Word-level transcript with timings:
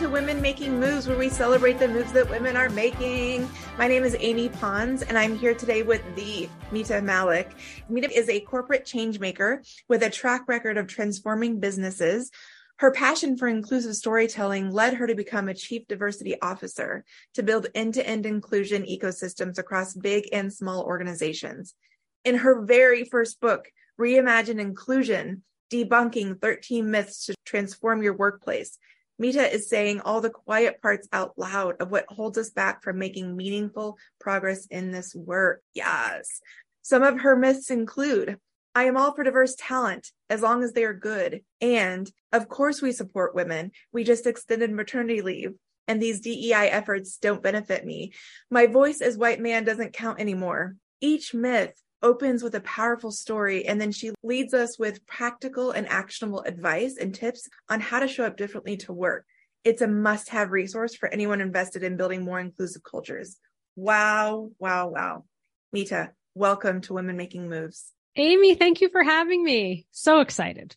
to 0.00 0.08
Women 0.08 0.40
Making 0.40 0.80
Moves, 0.80 1.06
where 1.06 1.18
we 1.18 1.28
celebrate 1.28 1.78
the 1.78 1.86
moves 1.86 2.10
that 2.12 2.30
women 2.30 2.56
are 2.56 2.70
making. 2.70 3.46
My 3.76 3.86
name 3.86 4.02
is 4.02 4.16
Amy 4.18 4.48
Pons, 4.48 5.02
and 5.02 5.18
I'm 5.18 5.36
here 5.36 5.52
today 5.52 5.82
with 5.82 6.02
the 6.16 6.48
Mita 6.72 6.94
Mallick. 6.94 7.50
Mita 7.90 8.10
is 8.10 8.26
a 8.30 8.40
corporate 8.40 8.86
change 8.86 9.20
maker 9.20 9.62
with 9.90 10.02
a 10.02 10.08
track 10.08 10.48
record 10.48 10.78
of 10.78 10.86
transforming 10.86 11.60
businesses. 11.60 12.30
Her 12.76 12.90
passion 12.92 13.36
for 13.36 13.46
inclusive 13.46 13.94
storytelling 13.94 14.70
led 14.70 14.94
her 14.94 15.06
to 15.06 15.14
become 15.14 15.50
a 15.50 15.54
chief 15.54 15.86
diversity 15.86 16.40
officer 16.40 17.04
to 17.34 17.42
build 17.42 17.66
end 17.74 17.92
to 17.92 18.08
end 18.08 18.24
inclusion 18.24 18.84
ecosystems 18.84 19.58
across 19.58 19.92
big 19.92 20.30
and 20.32 20.50
small 20.50 20.82
organizations. 20.82 21.74
In 22.24 22.36
her 22.36 22.64
very 22.64 23.04
first 23.04 23.38
book, 23.38 23.70
Reimagine 24.00 24.60
Inclusion, 24.60 25.42
debunking 25.70 26.40
13 26.40 26.90
myths 26.90 27.26
to 27.26 27.34
transform 27.44 28.02
your 28.02 28.16
workplace. 28.16 28.78
Mita 29.20 29.52
is 29.52 29.68
saying 29.68 30.00
all 30.00 30.22
the 30.22 30.30
quiet 30.30 30.80
parts 30.80 31.06
out 31.12 31.34
loud 31.36 31.76
of 31.78 31.90
what 31.90 32.06
holds 32.08 32.38
us 32.38 32.48
back 32.48 32.82
from 32.82 32.98
making 32.98 33.36
meaningful 33.36 33.98
progress 34.18 34.64
in 34.70 34.92
this 34.92 35.14
work. 35.14 35.62
Yes. 35.74 36.40
Some 36.80 37.02
of 37.02 37.20
her 37.20 37.36
myths 37.36 37.70
include 37.70 38.38
I 38.74 38.84
am 38.84 38.96
all 38.96 39.12
for 39.12 39.22
diverse 39.22 39.56
talent 39.58 40.10
as 40.30 40.40
long 40.40 40.62
as 40.62 40.72
they 40.72 40.84
are 40.84 40.94
good. 40.94 41.42
And 41.60 42.10
of 42.32 42.48
course, 42.48 42.80
we 42.80 42.92
support 42.92 43.34
women. 43.34 43.72
We 43.92 44.04
just 44.04 44.26
extended 44.26 44.72
maternity 44.72 45.20
leave. 45.20 45.52
And 45.86 46.00
these 46.00 46.20
DEI 46.20 46.70
efforts 46.70 47.18
don't 47.18 47.42
benefit 47.42 47.84
me. 47.84 48.12
My 48.50 48.68
voice 48.68 49.02
as 49.02 49.18
white 49.18 49.40
man 49.40 49.64
doesn't 49.64 49.92
count 49.92 50.18
anymore. 50.18 50.76
Each 51.02 51.34
myth 51.34 51.74
opens 52.02 52.42
with 52.42 52.54
a 52.54 52.60
powerful 52.60 53.10
story 53.10 53.66
and 53.66 53.80
then 53.80 53.92
she 53.92 54.12
leads 54.22 54.54
us 54.54 54.78
with 54.78 55.06
practical 55.06 55.70
and 55.72 55.88
actionable 55.88 56.42
advice 56.42 56.96
and 57.00 57.14
tips 57.14 57.48
on 57.68 57.80
how 57.80 58.00
to 58.00 58.08
show 58.08 58.24
up 58.24 58.36
differently 58.36 58.76
to 58.78 58.92
work. 58.92 59.26
It's 59.64 59.82
a 59.82 59.88
must 59.88 60.30
have 60.30 60.50
resource 60.50 60.94
for 60.94 61.08
anyone 61.08 61.40
invested 61.40 61.82
in 61.82 61.96
building 61.96 62.24
more 62.24 62.40
inclusive 62.40 62.82
cultures. 62.82 63.36
Wow, 63.76 64.50
wow, 64.58 64.88
wow. 64.88 65.24
Mita, 65.72 66.12
welcome 66.34 66.80
to 66.82 66.94
Women 66.94 67.16
Making 67.16 67.48
Moves. 67.48 67.92
Amy, 68.16 68.54
thank 68.54 68.80
you 68.80 68.88
for 68.88 69.02
having 69.02 69.44
me. 69.44 69.86
So 69.90 70.20
excited. 70.20 70.76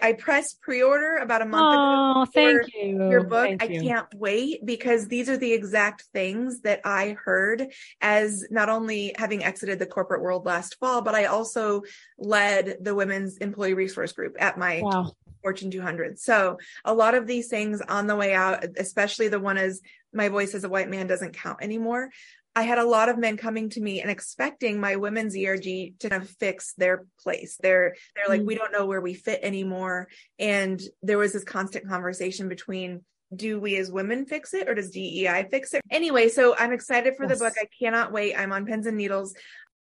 I 0.00 0.12
pressed 0.14 0.60
pre-order 0.60 1.16
about 1.16 1.42
a 1.42 1.46
month 1.46 1.76
oh, 1.76 2.22
ago. 2.22 2.30
thank 2.32 2.74
you. 2.74 3.10
Your 3.10 3.24
book. 3.24 3.46
Thank 3.46 3.62
I 3.62 3.66
you. 3.66 3.82
can't 3.82 4.06
wait 4.14 4.64
because 4.64 5.08
these 5.08 5.28
are 5.28 5.36
the 5.36 5.52
exact 5.52 6.04
things 6.12 6.60
that 6.62 6.80
I 6.84 7.16
heard 7.22 7.72
as 8.00 8.44
not 8.50 8.68
only 8.68 9.14
having 9.16 9.44
exited 9.44 9.78
the 9.78 9.86
corporate 9.86 10.22
world 10.22 10.46
last 10.46 10.76
fall, 10.78 11.02
but 11.02 11.14
I 11.14 11.26
also 11.26 11.82
led 12.18 12.78
the 12.80 12.94
women's 12.94 13.36
employee 13.38 13.74
resource 13.74 14.12
group 14.12 14.36
at 14.38 14.58
my 14.58 14.80
wow. 14.82 15.12
Fortune 15.42 15.70
200. 15.70 16.18
So 16.18 16.58
a 16.84 16.94
lot 16.94 17.14
of 17.14 17.26
these 17.26 17.48
things 17.48 17.80
on 17.80 18.06
the 18.06 18.16
way 18.16 18.34
out, 18.34 18.64
especially 18.76 19.28
the 19.28 19.40
one 19.40 19.56
is 19.56 19.80
my 20.12 20.28
voice 20.28 20.54
as 20.54 20.64
a 20.64 20.68
white 20.68 20.88
man 20.88 21.06
doesn't 21.06 21.36
count 21.36 21.58
anymore. 21.62 22.10
I 22.58 22.62
had 22.62 22.78
a 22.78 22.84
lot 22.84 23.08
of 23.08 23.16
men 23.18 23.36
coming 23.36 23.70
to 23.70 23.80
me 23.80 24.00
and 24.00 24.10
expecting 24.10 24.80
my 24.80 24.96
women's 24.96 25.36
ERG 25.36 25.62
to 26.00 26.08
kind 26.08 26.20
of 26.24 26.28
fix 26.28 26.74
their 26.74 27.06
place. 27.20 27.56
They're 27.60 27.94
they're 28.16 28.26
like, 28.28 28.40
Mm. 28.40 28.46
we 28.46 28.56
don't 28.56 28.72
know 28.72 28.84
where 28.84 29.00
we 29.00 29.14
fit 29.14 29.38
anymore. 29.44 30.08
And 30.40 30.82
there 31.04 31.18
was 31.18 31.32
this 31.32 31.44
constant 31.44 31.86
conversation 31.88 32.48
between 32.48 33.04
do 33.36 33.60
we 33.60 33.76
as 33.76 33.92
women 33.92 34.26
fix 34.26 34.54
it 34.54 34.68
or 34.68 34.74
does 34.74 34.90
DEI 34.90 35.46
fix 35.48 35.72
it? 35.72 35.82
Anyway, 35.88 36.28
so 36.30 36.56
I'm 36.58 36.72
excited 36.72 37.14
for 37.16 37.26
Yes. 37.28 37.38
the 37.38 37.44
book. 37.44 37.54
I 37.60 37.68
cannot 37.80 38.10
wait. 38.10 38.34
I'm 38.34 38.50
on 38.52 38.66
pins 38.66 38.86
and 38.86 38.96
needles. 38.96 39.36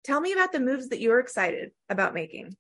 Tell 0.04 0.20
me 0.20 0.34
about 0.34 0.52
the 0.52 0.60
moves 0.60 0.90
that 0.90 1.00
you're 1.00 1.20
excited 1.20 1.72
about 1.90 2.14
making. 2.14 2.58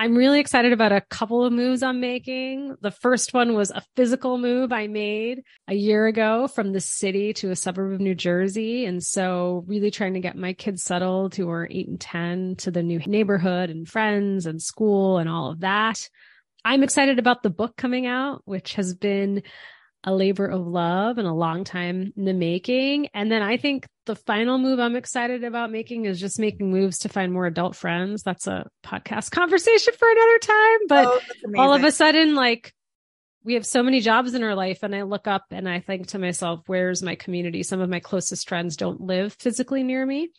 I'm 0.00 0.14
really 0.14 0.38
excited 0.38 0.72
about 0.72 0.92
a 0.92 1.00
couple 1.00 1.44
of 1.44 1.52
moves 1.52 1.82
I'm 1.82 1.98
making. 1.98 2.76
The 2.80 2.92
first 2.92 3.34
one 3.34 3.54
was 3.54 3.72
a 3.72 3.82
physical 3.96 4.38
move 4.38 4.72
I 4.72 4.86
made 4.86 5.42
a 5.66 5.74
year 5.74 6.06
ago 6.06 6.46
from 6.46 6.72
the 6.72 6.80
city 6.80 7.32
to 7.34 7.50
a 7.50 7.56
suburb 7.56 7.94
of 7.94 8.00
New 8.00 8.14
Jersey. 8.14 8.84
And 8.84 9.02
so 9.02 9.64
really 9.66 9.90
trying 9.90 10.14
to 10.14 10.20
get 10.20 10.36
my 10.36 10.52
kids 10.52 10.84
settled 10.84 11.34
who 11.34 11.50
are 11.50 11.66
eight 11.68 11.88
and 11.88 12.00
10 12.00 12.54
to 12.58 12.70
the 12.70 12.84
new 12.84 13.00
neighborhood 13.00 13.70
and 13.70 13.88
friends 13.88 14.46
and 14.46 14.62
school 14.62 15.18
and 15.18 15.28
all 15.28 15.50
of 15.50 15.60
that. 15.60 16.08
I'm 16.64 16.84
excited 16.84 17.18
about 17.18 17.42
the 17.42 17.50
book 17.50 17.76
coming 17.76 18.06
out, 18.06 18.42
which 18.44 18.74
has 18.74 18.94
been 18.94 19.42
a 20.08 20.14
labor 20.14 20.46
of 20.46 20.66
love 20.66 21.18
and 21.18 21.28
a 21.28 21.32
long 21.32 21.64
time 21.64 22.14
in 22.16 22.24
the 22.24 22.32
making. 22.32 23.08
And 23.12 23.30
then 23.30 23.42
I 23.42 23.58
think 23.58 23.86
the 24.06 24.16
final 24.16 24.56
move 24.56 24.80
I'm 24.80 24.96
excited 24.96 25.44
about 25.44 25.70
making 25.70 26.06
is 26.06 26.18
just 26.18 26.38
making 26.38 26.70
moves 26.70 27.00
to 27.00 27.10
find 27.10 27.30
more 27.30 27.44
adult 27.44 27.76
friends. 27.76 28.22
That's 28.22 28.46
a 28.46 28.66
podcast 28.82 29.30
conversation 29.32 29.92
for 29.98 30.10
another 30.10 30.38
time. 30.38 30.78
But 30.88 31.06
Oh, 31.06 31.20
all 31.58 31.74
of 31.74 31.84
a 31.84 31.92
sudden, 31.92 32.34
like 32.34 32.72
we 33.44 33.52
have 33.54 33.66
so 33.66 33.82
many 33.82 34.00
jobs 34.00 34.32
in 34.32 34.42
our 34.42 34.54
life, 34.54 34.82
and 34.82 34.94
I 34.94 35.02
look 35.02 35.26
up 35.26 35.44
and 35.50 35.68
I 35.68 35.80
think 35.80 36.06
to 36.08 36.18
myself, 36.18 36.62
where's 36.66 37.02
my 37.02 37.14
community? 37.14 37.62
Some 37.62 37.82
of 37.82 37.90
my 37.90 38.00
closest 38.00 38.48
friends 38.48 38.76
don't 38.76 39.02
live 39.02 39.34
physically 39.34 39.82
near 39.82 40.04
me. 40.06 40.30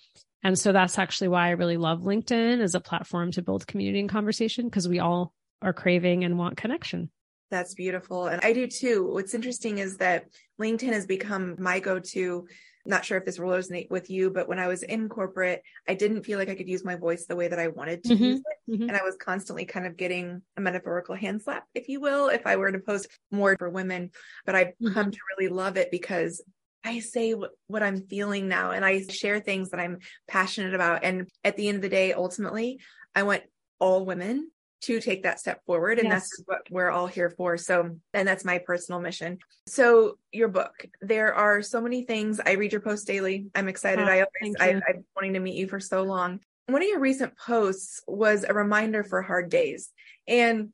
And 0.41 0.57
so 0.57 0.71
that's 0.71 0.97
actually 0.97 1.27
why 1.27 1.47
I 1.47 1.51
really 1.51 1.77
love 1.77 2.01
LinkedIn 2.01 2.59
as 2.59 2.73
a 2.73 2.79
platform 2.79 3.31
to 3.33 3.43
build 3.43 3.67
community 3.67 3.99
and 3.99 4.09
conversation 4.09 4.65
because 4.65 4.87
we 4.87 4.97
all 4.97 5.31
are 5.61 5.73
craving 5.73 6.23
and 6.23 6.39
want 6.39 6.57
connection. 6.57 7.11
That's 7.51 7.73
beautiful. 7.73 8.27
And 8.27 8.41
I 8.43 8.53
do 8.53 8.67
too. 8.67 9.07
What's 9.11 9.33
interesting 9.33 9.79
is 9.79 9.97
that 9.97 10.25
LinkedIn 10.61 10.93
has 10.93 11.05
become 11.07 11.55
my 11.59 11.79
go 11.79 11.99
to. 11.99 12.47
Not 12.85 13.05
sure 13.05 13.17
if 13.17 13.25
this 13.25 13.39
will 13.39 13.49
resonate 13.49 13.89
with 13.89 14.09
you, 14.09 14.29
but 14.29 14.47
when 14.47 14.59
I 14.59 14.67
was 14.67 14.83
in 14.83 15.09
corporate, 15.09 15.61
I 15.87 15.95
didn't 15.95 16.23
feel 16.23 16.39
like 16.39 16.49
I 16.49 16.55
could 16.55 16.69
use 16.69 16.85
my 16.85 16.95
voice 16.95 17.25
the 17.25 17.35
way 17.35 17.47
that 17.47 17.59
I 17.59 17.67
wanted 17.67 18.03
to 18.05 18.13
Mhm. 18.15 18.19
use 18.19 18.39
it. 18.39 18.71
Mhm. 18.71 18.87
And 18.87 18.91
I 18.95 19.03
was 19.03 19.15
constantly 19.17 19.65
kind 19.65 19.85
of 19.85 19.97
getting 19.97 20.41
a 20.57 20.61
metaphorical 20.61 21.15
hand 21.15 21.41
slap, 21.41 21.65
if 21.73 21.89
you 21.89 21.99
will, 21.99 22.29
if 22.29 22.47
I 22.47 22.55
were 22.55 22.71
to 22.71 22.79
post 22.79 23.07
more 23.31 23.55
for 23.57 23.69
women. 23.69 24.11
But 24.45 24.55
I've 24.55 24.73
Mhm. 24.81 24.93
come 24.93 25.11
to 25.11 25.19
really 25.37 25.51
love 25.51 25.75
it 25.77 25.91
because 25.91 26.41
I 26.83 26.99
say 26.99 27.33
what, 27.33 27.51
what 27.67 27.83
I'm 27.83 28.07
feeling 28.07 28.47
now 28.47 28.71
and 28.71 28.85
I 28.85 29.05
share 29.07 29.39
things 29.39 29.71
that 29.71 29.79
I'm 29.79 29.99
passionate 30.27 30.73
about. 30.73 31.03
And 31.03 31.29
at 31.43 31.57
the 31.57 31.67
end 31.67 31.77
of 31.77 31.81
the 31.81 31.89
day, 31.89 32.13
ultimately, 32.13 32.79
I 33.13 33.23
want 33.23 33.43
all 33.79 34.05
women 34.05 34.51
to 34.81 34.99
take 35.01 35.23
that 35.23 35.39
step 35.39 35.63
forward. 35.65 35.99
And 35.99 36.07
Yes. 36.07 36.29
that's 36.29 36.43
what 36.45 36.61
we're 36.69 36.89
all 36.89 37.07
here 37.07 37.29
for. 37.29 37.57
So, 37.57 37.97
and 38.13 38.27
that's 38.27 38.45
my 38.45 38.59
personal 38.59 39.01
mission. 39.01 39.39
So, 39.67 40.17
your 40.31 40.47
book, 40.47 40.85
there 41.01 41.33
are 41.33 41.61
so 41.61 41.81
many 41.81 42.05
things. 42.05 42.39
I 42.45 42.53
read 42.53 42.71
your 42.71 42.81
posts 42.81 43.05
daily. 43.05 43.47
I'm 43.55 43.67
excited. 43.67 44.07
Oh, 44.07 44.11
I 44.11 44.25
always, 44.25 44.55
I. 44.59 44.69
I've 44.69 44.95
been 44.95 45.05
wanting 45.15 45.33
to 45.33 45.39
meet 45.39 45.55
you 45.55 45.67
for 45.67 45.79
so 45.79 46.03
long. 46.03 46.39
One 46.67 46.81
of 46.81 46.87
your 46.87 46.99
recent 46.99 47.37
posts 47.37 48.01
was 48.07 48.45
a 48.47 48.53
reminder 48.53 49.03
for 49.03 49.21
hard 49.21 49.49
days. 49.49 49.89
And 50.27 50.69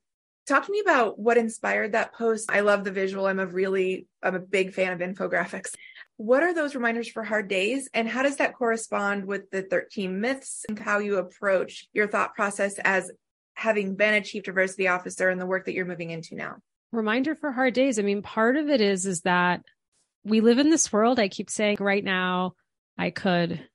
talk 0.45 0.65
to 0.65 0.71
me 0.71 0.81
about 0.81 1.17
what 1.17 1.37
inspired 1.37 1.93
that 1.93 2.13
post. 2.13 2.51
I 2.51 2.59
love 2.59 2.83
the 2.83 2.91
visual. 2.91 3.25
I'm 3.25 3.39
a 3.39 3.45
really, 3.45 4.07
I'm 4.21 4.35
a 4.35 4.39
big 4.39 4.73
fan 4.73 4.91
of 4.91 4.99
infographics. 4.99 5.73
What 6.17 6.43
are 6.43 6.53
those 6.53 6.75
reminders 6.75 7.07
for 7.07 7.23
hard 7.23 7.47
days? 7.47 7.89
And 7.93 8.07
how 8.07 8.23
does 8.23 8.37
that 8.37 8.53
correspond 8.53 9.25
with 9.25 9.49
the 9.51 9.63
13 9.63 10.21
myths 10.21 10.65
and 10.69 10.77
how 10.77 10.99
you 10.99 11.17
approach 11.17 11.87
your 11.93 12.07
thought 12.07 12.35
process 12.35 12.77
as 12.79 13.11
having 13.55 13.95
been 13.95 14.13
a 14.13 14.21
chief 14.21 14.43
diversity 14.43 14.87
officer 14.87 15.29
and 15.29 15.41
the 15.41 15.45
work 15.45 15.65
that 15.65 15.73
you're 15.73 15.85
moving 15.85 16.11
into 16.11 16.35
now? 16.35 16.57
reminder 16.95 17.35
for 17.35 17.51
hard 17.51 17.73
days. 17.73 17.99
I 17.99 18.01
mean, 18.01 18.21
part 18.21 18.57
of 18.57 18.69
it 18.69 18.81
is 18.81 19.05
is 19.05 19.21
that 19.21 19.61
we 20.23 20.41
live 20.41 20.59
in 20.59 20.69
this 20.69 20.91
world. 20.91 21.19
I 21.19 21.27
keep 21.27 21.49
saying 21.49 21.77
right 21.79 22.03
now, 22.03 22.53
I 22.97 23.11
could 23.11 23.67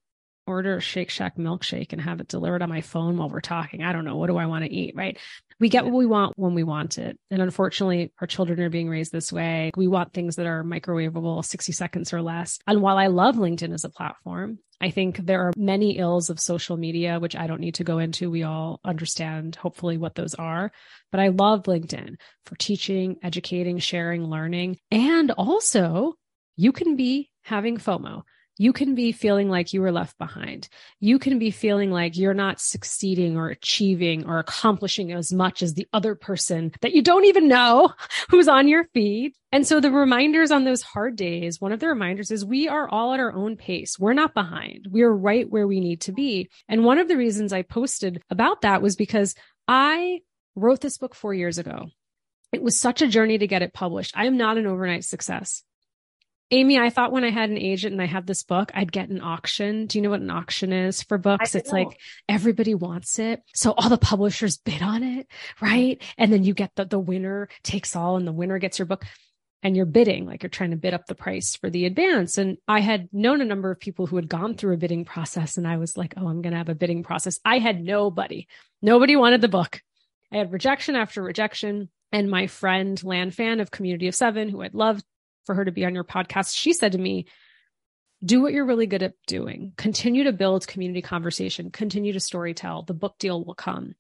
order 0.47 0.77
a 0.77 0.81
Shake 0.81 1.11
Shack 1.11 1.37
milkshake 1.37 1.93
and 1.93 2.01
have 2.01 2.21
it 2.21 2.29
delivered 2.29 2.63
on 2.63 2.69
my 2.69 2.81
phone 2.81 3.17
while 3.17 3.29
we're 3.29 3.41
talking. 3.41 3.83
I 3.83 3.93
don't 3.93 4.05
know. 4.05 4.17
What 4.17 4.29
do 4.29 4.37
I 4.37 4.47
want 4.47 4.65
to 4.65 4.73
eat? 4.73 4.95
Right. 4.97 5.19
We 5.59 5.69
get 5.69 5.85
what 5.85 5.95
we 5.95 6.07
want 6.07 6.39
when 6.39 6.55
we 6.55 6.65
want 6.65 6.97
it. 6.97 7.19
And 7.31 7.43
unfortunately, 7.43 8.13
our 8.21 8.27
children 8.27 8.61
are 8.61 8.71
being 8.71 8.89
raised 8.89 9.13
this 9.13 9.31
way. 9.31 9.71
We 9.77 9.89
want 9.89 10.15
things 10.15 10.37
that 10.37 10.47
are 10.47 10.65
microwavable, 10.65 11.45
60 11.45 11.73
seconds 11.73 12.13
or 12.15 12.23
less. 12.23 12.59
And 12.67 12.81
while 12.81 12.97
I 12.97 13.09
love 13.09 13.37
LinkedIn 13.37 13.75
as 13.75 13.85
a 13.85 13.91
platform, 13.91 14.59
I 14.81 14.89
think 14.91 15.19
there 15.19 15.43
are 15.43 15.53
many 15.57 15.99
ills 15.99 16.31
of 16.31 16.41
social 16.41 16.79
media, 16.79 17.21
which 17.21 17.37
I 17.37 17.47
don't 17.47 17.61
need 17.61 17.75
to 17.75 17.85
go 17.85 17.99
into. 17.99 18.31
We 18.31 18.45
all 18.45 18.81
understand, 18.83 19.57
hopefully, 19.57 19.99
what 19.99 20.15
those 20.15 20.35
are. 20.35 20.73
But 21.13 21.21
I 21.21 21.29
love 21.29 21.65
LinkedIn 21.65 22.15
for 22.47 22.57
teaching, 22.57 23.17
educating, 23.23 23.79
sharing, 23.79 24.25
learning. 24.25 24.79
And 24.91 25.31
also, 25.33 26.15
you 26.57 26.73
can 26.73 26.97
be 26.97 27.31
having 27.43 27.77
FOMO. 27.77 28.23
You 28.59 28.73
can 28.73 28.95
be 28.95 29.13
feeling 29.13 29.49
like 29.49 29.73
you 29.73 29.81
were 29.81 29.93
left 29.93 30.19
behind. 30.19 30.69
You 30.99 31.19
can 31.19 31.39
be 31.39 31.51
feeling 31.51 31.91
like 31.91 32.17
you're 32.17 32.35
not 32.35 32.61
succeeding 32.61 33.37
or 33.37 33.49
achieving 33.49 34.27
or 34.27 34.39
accomplishing 34.39 35.13
as 35.13 35.33
much 35.33 35.63
as 35.63 35.75
the 35.75 35.89
other 35.93 36.15
person 36.15 36.73
that 36.83 36.93
you 36.93 37.03
don't 37.03 37.25
even 37.25 37.49
know 37.49 37.95
who's 38.31 38.49
on 38.49 38.69
your 38.69 38.85
feed. 38.93 39.33
And 39.51 39.67
so 39.67 39.81
the 39.81 39.91
reminders 39.91 40.51
on 40.51 40.65
those 40.65 40.83
hard 40.83 41.17
days, 41.17 41.61
one 41.61 41.73
of 41.73 41.81
the 41.81 41.89
reminders 41.89 42.31
is 42.31 42.45
we 42.45 42.69
are 42.69 42.89
all 42.89 43.15
at 43.15 43.21
our 43.21 43.33
own 43.33 43.57
pace. 43.57 43.99
We're 43.99 44.13
not 44.13 44.35
behind. 44.35 44.89
We're 44.91 45.13
right 45.13 45.49
where 45.49 45.67
we 45.67 45.81
need 45.81 46.03
to 46.03 46.13
be. 46.13 46.51
And 46.69 46.85
one 46.85 46.99
of 46.99 47.09
the 47.09 47.17
reasons 47.17 47.53
I 47.53 47.63
posted 47.63 48.23
about 48.31 48.61
that 48.63 48.83
was 48.83 48.95
because 48.95 49.35
I 49.67 50.21
wrote 50.55 50.81
this 50.81 50.99
book 50.99 51.15
four 51.15 51.33
years 51.35 51.59
ago. 51.59 51.87
It 52.53 52.63
was 52.63 52.79
such 52.79 53.01
a 53.01 53.09
journey 53.09 53.39
to 53.39 53.47
get 53.47 53.63
it 53.63 53.73
published. 53.73 54.17
I 54.17 54.27
am 54.27 54.37
not 54.37 54.59
an 54.59 54.67
overnight 54.67 55.05
success. 55.05 55.63
Amy, 56.53 56.79
I 56.79 56.91
thought 56.91 57.13
when 57.13 57.25
I 57.25 57.31
had 57.31 57.51
an 57.51 57.59
agent 57.59 57.93
and 57.93 58.03
I 58.03 58.07
had 58.07 58.27
this 58.27 58.43
book, 58.43 58.73
I'd 58.75 58.91
get 58.91 59.09
an 59.09 59.21
auction. 59.21 59.87
Do 59.87 59.99
you 59.99 60.03
know 60.03 60.11
what 60.11 60.21
an 60.21 60.31
auction 60.31 60.73
is 60.73 61.03
for 61.03 61.17
books? 61.17 61.55
It's 61.55 61.71
like 61.71 62.01
everybody 62.29 62.75
wants 62.75 63.19
it. 63.21 63.43
So 63.55 63.73
all 63.73 63.89
the 63.89 63.97
publishers 63.97 64.59
bid 64.59 64.83
on 64.83 65.05
it, 65.05 65.29
right? 65.61 66.03
And 66.19 66.33
then 66.33 66.43
you 66.43 66.53
get 66.55 66.73
the, 66.75 66.85
the 66.85 66.99
winner 66.99 67.49
takes 67.63 67.95
all 67.95 68.17
and 68.17 68.27
the 68.27 68.33
winner 68.33 68.59
gets 68.59 68.79
your 68.79 68.87
book. 68.87 69.05
and 69.63 69.77
you're 69.77 69.87
bidding, 69.87 70.27
like 70.27 70.43
you're 70.43 70.51
trying 70.51 70.71
to 70.71 70.77
bid 70.77 70.95
up 70.95 71.07
the 71.07 71.15
price 71.15 71.55
for 71.55 71.69
the 71.69 71.85
advance. 71.85 72.39
And 72.39 72.57
I 72.67 72.81
had 72.81 73.09
known 73.13 73.41
a 73.41 73.45
number 73.45 73.71
of 73.71 73.79
people 73.79 74.07
who 74.07 74.17
had 74.17 74.29
gone 74.29 74.55
through 74.55 74.75
a 74.75 74.79
bidding 74.79 75.05
process. 75.05 75.57
And 75.57 75.69
I 75.69 75.77
was 75.77 75.97
like, 75.97 76.15
oh, 76.17 76.29
I'm 76.29 76.43
going 76.43 76.53
to 76.53 76.59
have 76.59 76.69
a 76.69 76.75
bidding 76.75 77.03
process. 77.03 77.39
I 77.45 77.59
had 77.59 77.83
nobody, 77.83 78.47
nobody 78.81 79.17
wanted 79.17 79.41
the 79.43 79.49
book. 79.49 79.83
I 80.33 80.39
had 80.39 80.53
rejection 80.53 80.97
after 80.97 81.23
rejection. 81.23 81.91
And 82.13 82.31
my 82.31 82.47
friend, 82.47 83.03
Lan 83.05 83.31
Phan 83.31 83.61
of 83.61 83.71
Community 83.71 84.09
of 84.09 84.15
Seven, 84.15 84.49
who 84.49 84.63
I'd 84.63 84.75
love 84.75 85.03
for 85.47 85.55
her 85.55 85.65
to 85.65 85.73
be 85.73 85.85
on 85.85 85.95
your 85.95 86.05
podcast, 86.05 86.57
she 86.57 86.73
said 86.73 86.93
to 86.93 86.99
me, 86.99 87.27
do 88.25 88.43
what 88.43 88.53
you're 88.53 88.67
really 88.67 88.87
good 88.87 89.03
at 89.03 89.15
doing. 89.27 89.73
Continue 89.77 90.25
to 90.25 90.33
build 90.33 90.67
community 90.67 91.03
conversation, 91.03 91.71
continue 91.71 92.13
to 92.13 92.21
story 92.21 92.55
tell. 92.55 92.83
The 92.83 92.95
book 92.95 93.17
deal 93.19 93.43
will 93.45 93.55
come. 93.55 93.95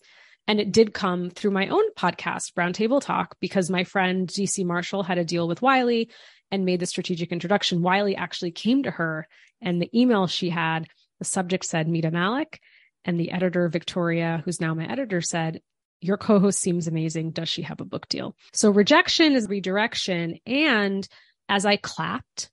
And 0.46 0.60
it 0.60 0.72
did 0.72 0.92
come 0.92 1.30
through 1.30 1.52
my 1.52 1.68
own 1.68 1.92
podcast, 1.94 2.54
Brown 2.54 2.72
Table 2.72 3.00
Talk, 3.00 3.36
because 3.40 3.70
my 3.70 3.84
friend 3.84 4.26
Dee 4.26 4.46
C. 4.46 4.64
Marshall 4.64 5.02
had 5.02 5.18
a 5.18 5.24
deal 5.24 5.46
with 5.46 5.62
Wiley 5.62 6.10
and 6.50 6.64
made 6.64 6.80
the 6.80 6.86
strategic 6.86 7.30
introduction. 7.30 7.82
Wiley 7.82 8.16
actually 8.16 8.50
came 8.50 8.82
to 8.82 8.90
her, 8.90 9.28
and 9.60 9.80
the 9.80 9.90
email 9.98 10.26
she 10.26 10.50
had, 10.50 10.86
the 11.18 11.24
subject 11.24 11.64
said 11.64 11.88
Mita 11.88 12.10
Mallick. 12.10 12.58
And 13.04 13.18
the 13.18 13.30
editor, 13.30 13.68
Victoria, 13.68 14.42
who's 14.44 14.60
now 14.60 14.74
my 14.74 14.86
editor, 14.86 15.20
said, 15.20 15.62
Your 16.00 16.16
co 16.18 16.38
host 16.38 16.58
seems 16.58 16.86
amazing. 16.86 17.30
Does 17.30 17.48
she 17.48 17.62
have 17.62 17.80
a 17.80 17.86
book 17.86 18.08
deal? 18.08 18.36
So 18.52 18.70
rejection 18.70 19.34
is 19.34 19.48
redirection. 19.48 20.38
And 20.46 21.08
as 21.50 21.66
I 21.66 21.76
clapped 21.76 22.48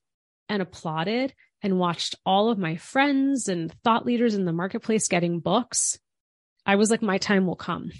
and 0.48 0.60
applauded 0.60 1.32
and 1.62 1.78
watched 1.78 2.16
all 2.26 2.50
of 2.50 2.58
my 2.58 2.76
friends 2.76 3.48
and 3.48 3.72
thought 3.84 4.04
leaders 4.04 4.34
in 4.34 4.44
the 4.44 4.52
marketplace 4.52 5.06
getting 5.08 5.38
books, 5.38 5.98
I 6.66 6.74
was 6.76 6.90
like, 6.90 7.00
my 7.00 7.16
time 7.16 7.46
will 7.46 7.56
come. 7.56 7.92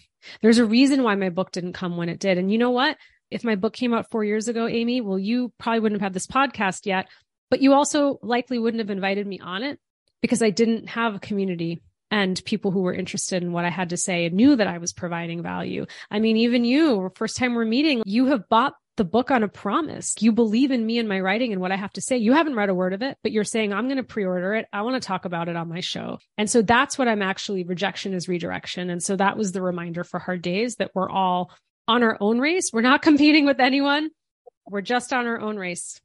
There's 0.43 0.59
a 0.59 0.65
reason 0.65 1.05
why 1.05 1.15
my 1.15 1.31
book 1.31 1.53
didn't 1.53 1.75
come 1.75 1.97
when 1.97 2.09
it 2.09 2.19
did. 2.19 2.37
And 2.37 2.51
you 2.51 2.59
know 2.59 2.73
what? 2.73 2.97
If 3.31 3.45
my 3.45 3.55
book 3.55 3.75
came 3.75 3.95
out 3.95 4.11
four 4.11 4.25
years 4.25 4.49
ago, 4.49 4.67
Amy, 4.67 5.01
well, 5.01 5.19
you 5.19 5.53
probably 5.59 5.81
wouldn't 5.81 6.01
have 6.01 6.07
had 6.07 6.15
this 6.15 6.27
podcast 6.27 6.85
yet, 6.85 7.07
but 7.49 7.63
you 7.63 7.75
also 7.75 8.19
likely 8.23 8.59
wouldn't 8.59 8.81
have 8.81 8.91
invited 8.91 9.27
me 9.27 9.39
on 9.39 9.63
it 9.63 9.79
because 10.21 10.43
I 10.43 10.51
didn't 10.51 10.89
have 10.89 11.15
a 11.15 11.21
community 11.21 11.81
and 12.11 12.43
people 12.45 12.73
who 12.73 12.81
were 12.81 12.95
interested 12.95 13.43
in 13.43 13.53
what 13.53 13.65
I 13.65 13.71
had 13.71 13.91
to 13.91 13.97
say 13.97 14.25
and 14.27 14.35
knew 14.35 14.57
that 14.57 14.67
I 14.67 14.79
was 14.79 14.93
providing 14.93 15.43
value. 15.43 15.87
I 16.11 16.19
mean, 16.19 16.39
even 16.39 16.65
you, 16.65 17.13
first 17.15 17.37
time 17.37 17.55
we're 17.55 17.65
meeting, 17.67 18.03
you 18.05 18.27
have 18.27 18.49
bought 18.49 18.75
the 18.99 19.05
book 19.05 19.31
on 19.31 19.43
a 19.43 19.49
promise. 19.49 20.15
You 20.21 20.33
believe 20.33 20.71
in 20.71 20.85
me 20.85 20.99
and 20.99 21.09
my 21.09 21.21
writing 21.21 21.53
and 21.53 21.61
what 21.63 21.73
I 21.73 21.77
have 21.77 21.93
to 21.95 22.03
say. 22.03 22.19
You 22.19 22.35
haven't 22.35 22.57
read 22.57 22.69
a 22.69 22.75
word 22.75 22.93
of 22.93 23.01
it, 23.01 23.17
but 23.23 23.33
you're 23.33 23.45
saying, 23.45 23.73
I'm 23.73 23.87
going 23.87 23.97
to 23.97 24.03
pre 24.03 24.27
order 24.27 24.55
it. 24.55 24.67
I 24.73 24.83
want 24.83 25.01
to 25.01 25.07
talk 25.07 25.25
about 25.25 25.49
it 25.49 25.57
on 25.57 25.69
my 25.69 25.81
show. 25.81 26.19
And 26.37 26.51
so 26.51 26.61
that's 26.61 26.99
what 26.99 27.09
I'm 27.09 27.23
actually 27.23 27.65
rejection 27.65 28.13
is 28.13 28.29
redirection. 28.29 28.91
And 28.91 29.03
so 29.03 29.17
that 29.17 29.39
was 29.39 29.53
the 29.53 29.63
reminder 29.63 30.05
for 30.05 30.21
hard 30.21 30.43
days 30.43 30.77
that 30.77 30.91
we're 30.95 31.09
all 31.09 31.51
on 31.87 32.03
our 32.03 32.19
own 32.21 32.39
race. 32.39 32.71
We're 32.73 32.83
not 32.83 33.01
competing 33.09 33.47
with 33.47 33.61
anyone. 33.61 34.11
We're 34.67 34.83
just 34.83 35.15
on 35.15 35.27
our 35.27 35.41
own 35.41 35.57
race. 35.57 35.99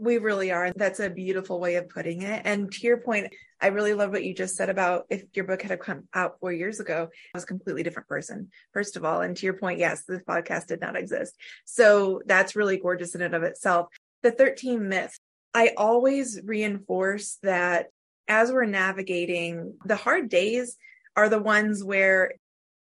We 0.00 0.16
really 0.16 0.50
are. 0.50 0.64
And 0.64 0.74
that's 0.76 0.98
a 0.98 1.10
beautiful 1.10 1.60
way 1.60 1.74
of 1.74 1.90
putting 1.90 2.22
it. 2.22 2.40
And 2.46 2.72
to 2.72 2.86
your 2.86 2.96
point, 2.96 3.34
I 3.60 3.66
really 3.66 3.92
love 3.92 4.12
what 4.12 4.24
you 4.24 4.34
just 4.34 4.56
said 4.56 4.70
about 4.70 5.04
if 5.10 5.24
your 5.34 5.44
book 5.44 5.60
had 5.60 5.78
come 5.78 6.08
out 6.14 6.40
four 6.40 6.52
years 6.52 6.80
ago, 6.80 7.10
I 7.12 7.36
was 7.36 7.44
a 7.44 7.46
completely 7.46 7.82
different 7.82 8.08
person, 8.08 8.48
first 8.72 8.96
of 8.96 9.04
all. 9.04 9.20
And 9.20 9.36
to 9.36 9.44
your 9.44 9.58
point, 9.58 9.78
yes, 9.78 10.04
this 10.08 10.22
podcast 10.22 10.68
did 10.68 10.80
not 10.80 10.96
exist. 10.96 11.34
So 11.66 12.22
that's 12.24 12.56
really 12.56 12.78
gorgeous 12.78 13.14
in 13.14 13.20
and 13.20 13.34
of 13.34 13.42
itself. 13.42 13.88
The 14.22 14.30
13 14.30 14.88
myths, 14.88 15.20
I 15.52 15.72
always 15.76 16.40
reinforce 16.42 17.36
that 17.42 17.88
as 18.26 18.50
we're 18.50 18.64
navigating 18.64 19.74
the 19.84 19.96
hard 19.96 20.30
days 20.30 20.78
are 21.14 21.28
the 21.28 21.42
ones 21.42 21.84
where 21.84 22.32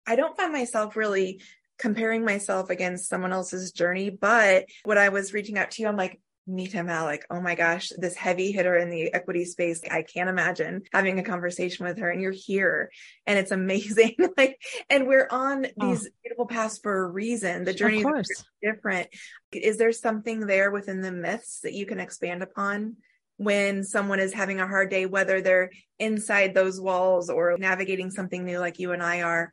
I 0.05 0.17
don't 0.17 0.35
find 0.35 0.51
myself 0.51 0.97
really 0.97 1.41
comparing 1.77 2.25
myself 2.25 2.69
against 2.69 3.07
someone 3.07 3.31
else's 3.31 3.71
journey. 3.71 4.09
But 4.09 4.65
what 4.83 4.97
I 4.97 5.09
was 5.09 5.33
reaching 5.33 5.57
out 5.57 5.71
to 5.71 5.81
you, 5.81 5.87
I'm 5.87 5.97
like, 5.97 6.19
Mita 6.47 6.77
Mallick, 6.77 7.23
Oh 7.29 7.41
my 7.41 7.55
gosh, 7.55 7.89
this 7.97 8.15
heavy 8.15 8.51
hitter 8.51 8.75
in 8.75 8.89
the 8.89 9.13
equity 9.13 9.45
space. 9.45 9.81
I 9.89 10.03
can't 10.03 10.29
imagine 10.29 10.83
having 10.93 11.17
a 11.17 11.23
conversation 11.23 11.85
with 11.85 11.97
her 11.97 12.09
and 12.09 12.21
you're 12.21 12.31
here 12.31 12.91
and 13.25 13.39
it's 13.39 13.51
amazing. 13.51 14.15
like, 14.37 14.61
and 14.89 15.07
we're 15.07 15.27
on 15.29 15.65
oh. 15.65 15.89
these 15.89 16.09
beautiful 16.23 16.45
paths 16.45 16.77
for 16.77 17.05
a 17.05 17.09
reason. 17.09 17.63
The 17.63 17.73
journey 17.73 18.01
is 18.01 18.45
different. 18.61 19.07
Is 19.51 19.77
there 19.77 19.91
something 19.91 20.41
there 20.41 20.71
within 20.71 21.01
the 21.01 21.11
myths 21.11 21.61
that 21.63 21.73
you 21.73 21.85
can 21.85 21.99
expand 21.99 22.43
upon? 22.43 22.97
When 23.37 23.83
someone 23.83 24.21
is 24.21 24.31
having 24.31 24.61
a 24.61 24.67
hard 24.67 24.89
day, 24.89 25.05
whether 25.05 25.41
they're 25.41 25.69
inside 25.99 26.53
those 26.53 26.79
walls 26.79 27.29
or 27.29 27.57
navigating 27.57 28.09
something 28.09 28.45
new 28.45 28.59
like 28.59 28.79
you 28.79 28.93
and 28.93 29.03
I 29.03 29.23
are. 29.23 29.51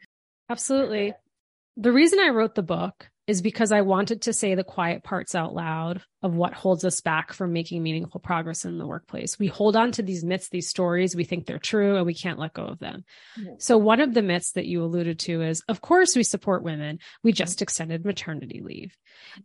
Absolutely. 0.49 1.15
The 1.77 1.91
reason 1.91 2.21
I 2.21 2.29
wrote 2.29 2.55
the 2.55 2.63
book 2.63 3.09
is 3.29 3.41
because 3.41 3.71
I 3.71 3.83
wanted 3.83 4.23
to 4.23 4.33
say 4.33 4.55
the 4.55 4.65
quiet 4.65 5.05
parts 5.05 5.37
out 5.37 5.55
loud 5.55 6.03
of 6.23 6.35
what 6.35 6.55
holds 6.55 6.85
us 6.85 7.01
back 7.01 7.33
from 7.33 7.53
making 7.53 7.83
meaningful 7.83 8.21
progress 8.21 8.65
in 8.65 8.79
the 8.79 8.87
workplace. 8.87 9.39
We 9.39 9.47
hold 9.47 9.77
on 9.77 9.93
to 9.93 10.03
these 10.03 10.25
myths, 10.25 10.49
these 10.49 10.69
stories, 10.69 11.15
we 11.15 11.23
think 11.23 11.47
they're 11.47 11.59
true, 11.59 11.97
and 11.97 12.07
we 12.07 12.15
can't 12.15 12.39
let 12.39 12.53
go 12.53 12.65
of 12.65 12.81
them. 12.81 13.05
Mm-hmm. 13.39 13.55
So, 13.59 13.79
one 13.79 14.01
of 14.01 14.13
the 14.13 14.23
myths 14.23 14.53
that 14.53 14.67
you 14.67 14.83
alluded 14.83 15.21
to 15.21 15.43
is 15.43 15.63
of 15.69 15.81
course, 15.81 16.17
we 16.17 16.25
support 16.25 16.65
women. 16.65 16.99
We 17.23 17.33
just 17.33 17.63
extended 17.63 18.05
maternity 18.05 18.61
leave. 18.63 18.97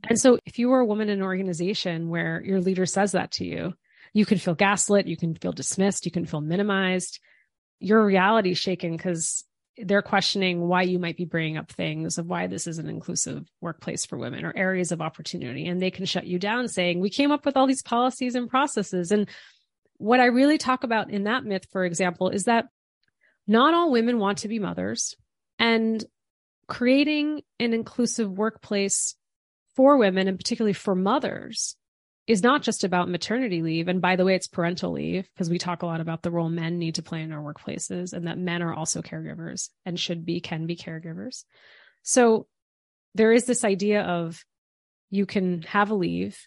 And 0.09 0.19
so, 0.19 0.39
if 0.45 0.57
you 0.57 0.71
are 0.71 0.80
a 0.80 0.85
woman 0.85 1.09
in 1.09 1.19
an 1.19 1.25
organization 1.25 2.09
where 2.09 2.41
your 2.44 2.62
leader 2.62 2.88
says 2.88 3.12
that 3.12 3.31
to 3.33 3.45
you, 3.45 3.73
you 4.13 4.25
can 4.25 4.39
feel 4.39 4.56
gaslit, 4.56 5.06
you 5.06 5.18
can 5.18 5.35
feel 5.35 5.51
dismissed, 5.51 6.06
you 6.06 6.12
can 6.12 6.25
feel 6.25 6.41
minimized. 6.41 7.19
Your 7.80 8.03
reality 8.03 8.56
shaken 8.56 8.97
because 8.97 9.44
they're 9.77 10.01
questioning 10.01 10.68
why 10.68 10.81
you 10.81 11.00
might 11.00 11.18
be 11.18 11.25
bringing 11.25 11.57
up 11.57 11.71
things 11.71 12.18
of 12.18 12.27
why 12.27 12.47
this 12.47 12.68
is 12.68 12.79
an 12.79 12.89
inclusive 12.89 13.47
workplace 13.62 14.06
for 14.06 14.18
women 14.18 14.44
or 14.45 14.53
areas 14.56 14.91
of 14.91 15.01
opportunity. 15.01 15.68
And 15.68 15.81
they 15.81 15.91
can 15.91 16.06
shut 16.06 16.25
you 16.25 16.39
down 16.39 16.68
saying, 16.68 17.00
we 17.00 17.09
came 17.09 17.31
up 17.31 17.45
with 17.45 17.56
all 17.56 17.68
these 17.68 17.83
policies 17.83 18.35
and 18.35 18.50
processes. 18.50 19.12
And 19.12 19.29
what 19.97 20.19
I 20.19 20.25
really 20.25 20.57
talk 20.57 20.83
about 20.83 21.12
in 21.12 21.25
that 21.25 21.44
myth, 21.44 21.68
for 21.71 21.85
example, 21.85 22.29
is 22.29 22.45
that 22.45 22.65
not 23.47 23.74
all 23.74 23.91
women 23.91 24.19
want 24.19 24.39
to 24.39 24.47
be 24.47 24.59
mothers 24.59 25.15
and 25.59 26.03
creating 26.68 27.41
an 27.59 27.73
inclusive 27.73 28.31
workplace 28.31 29.15
for 29.75 29.97
women 29.97 30.27
and 30.27 30.38
particularly 30.38 30.73
for 30.73 30.95
mothers 30.95 31.75
is 32.27 32.44
not 32.44 32.62
just 32.62 32.83
about 32.83 33.09
maternity 33.09 33.62
leave. 33.62 33.88
And 33.88 34.01
by 34.01 34.18
the 34.18 34.25
way, 34.25 34.35
it's 34.35 34.47
parental 34.47 34.91
leave 34.91 35.27
because 35.33 35.50
we 35.50 35.57
talk 35.57 35.81
a 35.81 35.85
lot 35.85 36.01
about 36.01 36.21
the 36.21 36.31
role 36.31 36.50
men 36.50 36.77
need 36.77 36.95
to 36.95 37.01
play 37.01 37.21
in 37.21 37.31
our 37.31 37.41
workplaces 37.41 38.12
and 38.12 38.27
that 38.27 38.38
men 38.38 38.62
are 38.62 38.74
also 38.74 39.01
caregivers 39.01 39.69
and 39.85 39.97
should 39.97 40.25
be, 40.25 40.42
can 40.42 40.66
be 40.66 40.75
caregivers. 40.75 41.45
So 42.04 42.47
there 43.16 43.31
is 43.31 43.45
this 43.45 43.63
idea 43.63 44.02
of 44.02 44.44
you 45.09 45.25
can 45.25 45.61
have 45.63 45.90
a 45.90 45.95
leave 45.95 46.37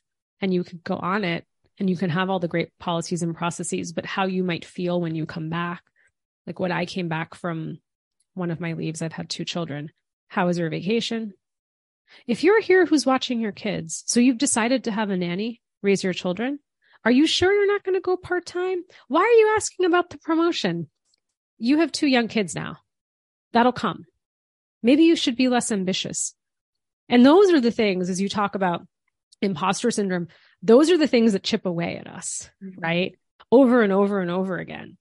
and 0.43 0.53
you 0.53 0.65
can 0.65 0.81
go 0.85 0.97
on 0.97 1.25
it 1.25 1.47
and 1.79 1.89
you 1.89 1.97
can 1.97 2.11
have 2.11 2.29
all 2.29 2.39
the 2.39 2.47
great 2.47 2.77
policies 2.79 3.23
and 3.23 3.35
processes, 3.35 3.95
but 3.95 4.05
how 4.05 4.27
you 4.27 4.45
might 4.45 4.67
feel 4.67 5.01
when 5.01 5.15
you 5.15 5.25
come 5.25 5.49
back. 5.49 5.83
Like 6.47 6.61
when 6.61 6.73
I 6.73 6.85
came 6.85 7.09
back 7.09 7.35
from 7.35 7.79
one 8.35 8.51
of 8.51 8.61
my 8.61 8.75
leaves, 8.75 9.01
I've 9.01 9.15
had 9.15 9.31
two 9.31 9.47
children. 9.47 9.91
How 10.29 10.47
was 10.47 10.59
your 10.59 10.69
vacation? 10.69 11.33
If 12.27 12.45
you're 12.45 12.61
here 12.61 12.85
who's 12.85 13.07
watching 13.07 13.41
your 13.41 13.53
kids, 13.53 14.03
so 14.07 14.21
you've 14.21 14.37
decided 14.37 14.85
to 14.85 14.93
have 14.93 15.09
a 15.09 15.17
nanny 15.17 15.63
raise 15.83 16.05
your 16.05 16.13
children? 16.13 16.59
Are 17.05 17.11
you 17.11 17.27
sure 17.27 17.53
you're 17.53 17.67
not 17.67 17.83
going 17.83 17.95
to 17.95 18.01
go 18.01 18.17
part 18.17 18.45
time? 18.45 18.83
Why 19.09 19.21
are 19.21 19.39
you 19.39 19.55
asking 19.57 19.87
about 19.87 20.11
the 20.11 20.19
promotion? 20.19 20.89
You 21.59 21.79
have 21.79 21.93
two 21.93 22.07
young 22.07 22.29
kids 22.29 22.55
now. 22.55 22.79
That'll 23.53 23.73
come. 23.73 24.05
Maybe 24.83 25.05
you 25.05 25.17
should 25.17 25.37
be 25.37 25.49
less 25.49 25.73
ambitious. 25.73 26.35
And 27.09 27.25
those 27.25 27.51
are 27.51 27.61
the 27.61 27.71
things, 27.71 28.09
as 28.09 28.21
you 28.21 28.29
talk 28.29 28.55
about 28.55 28.87
imposter 29.43 29.91
syndrome, 29.91 30.29
those 30.63 30.91
are 30.91 30.99
the 30.99 31.07
things 31.07 31.33
that 31.33 31.43
chip 31.43 31.67
away 31.67 31.97
at 31.97 32.07
us, 32.07 32.51
mm-hmm. 32.63 32.81
right? 32.81 33.19
Over 33.51 33.83
and 33.83 33.93
over 33.93 34.21
and 34.21 34.31
over 34.31 34.59
again. 34.59 34.97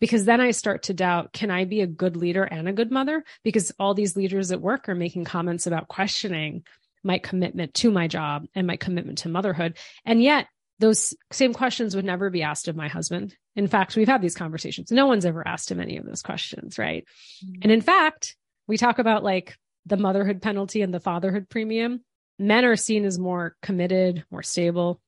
Because 0.00 0.24
then 0.24 0.40
I 0.40 0.50
start 0.50 0.84
to 0.84 0.94
doubt, 0.94 1.32
can 1.32 1.50
I 1.50 1.64
be 1.64 1.80
a 1.80 1.86
good 1.86 2.16
leader 2.16 2.42
and 2.42 2.68
a 2.68 2.72
good 2.72 2.90
mother? 2.90 3.22
Because 3.44 3.72
all 3.78 3.94
these 3.94 4.16
leaders 4.16 4.50
at 4.50 4.60
work 4.60 4.88
are 4.88 4.96
making 4.96 5.24
comments 5.24 5.68
about 5.68 5.86
questioning 5.86 6.64
my 7.02 7.18
commitment 7.18 7.74
to 7.74 7.90
my 7.90 8.08
job 8.08 8.46
and 8.54 8.66
my 8.66 8.76
commitment 8.76 9.18
to 9.18 9.28
motherhood. 9.28 9.76
And 10.04 10.22
yet, 10.22 10.46
those 10.78 11.14
same 11.30 11.54
questions 11.54 11.94
would 11.94 12.04
never 12.04 12.28
be 12.28 12.42
asked 12.42 12.66
of 12.66 12.76
my 12.76 12.88
husband. 12.88 13.36
In 13.54 13.68
fact, 13.68 13.94
we've 13.94 14.08
had 14.08 14.20
these 14.20 14.34
conversations. 14.34 14.90
No 14.90 15.06
one's 15.06 15.24
ever 15.24 15.46
asked 15.46 15.70
him 15.70 15.80
any 15.80 15.96
of 15.96 16.04
those 16.04 16.22
questions, 16.22 16.78
right? 16.78 17.06
Mm-hmm. 17.44 17.60
And 17.62 17.72
in 17.72 17.80
fact, 17.80 18.36
we 18.66 18.76
talk 18.76 18.98
about 18.98 19.22
like 19.22 19.56
the 19.86 19.96
motherhood 19.96 20.42
penalty 20.42 20.82
and 20.82 20.92
the 20.92 21.00
fatherhood 21.00 21.48
premium. 21.48 22.00
Men 22.38 22.64
are 22.64 22.76
seen 22.76 23.04
as 23.04 23.18
more 23.18 23.56
committed, 23.62 24.24
more 24.30 24.42
stable, 24.42 25.00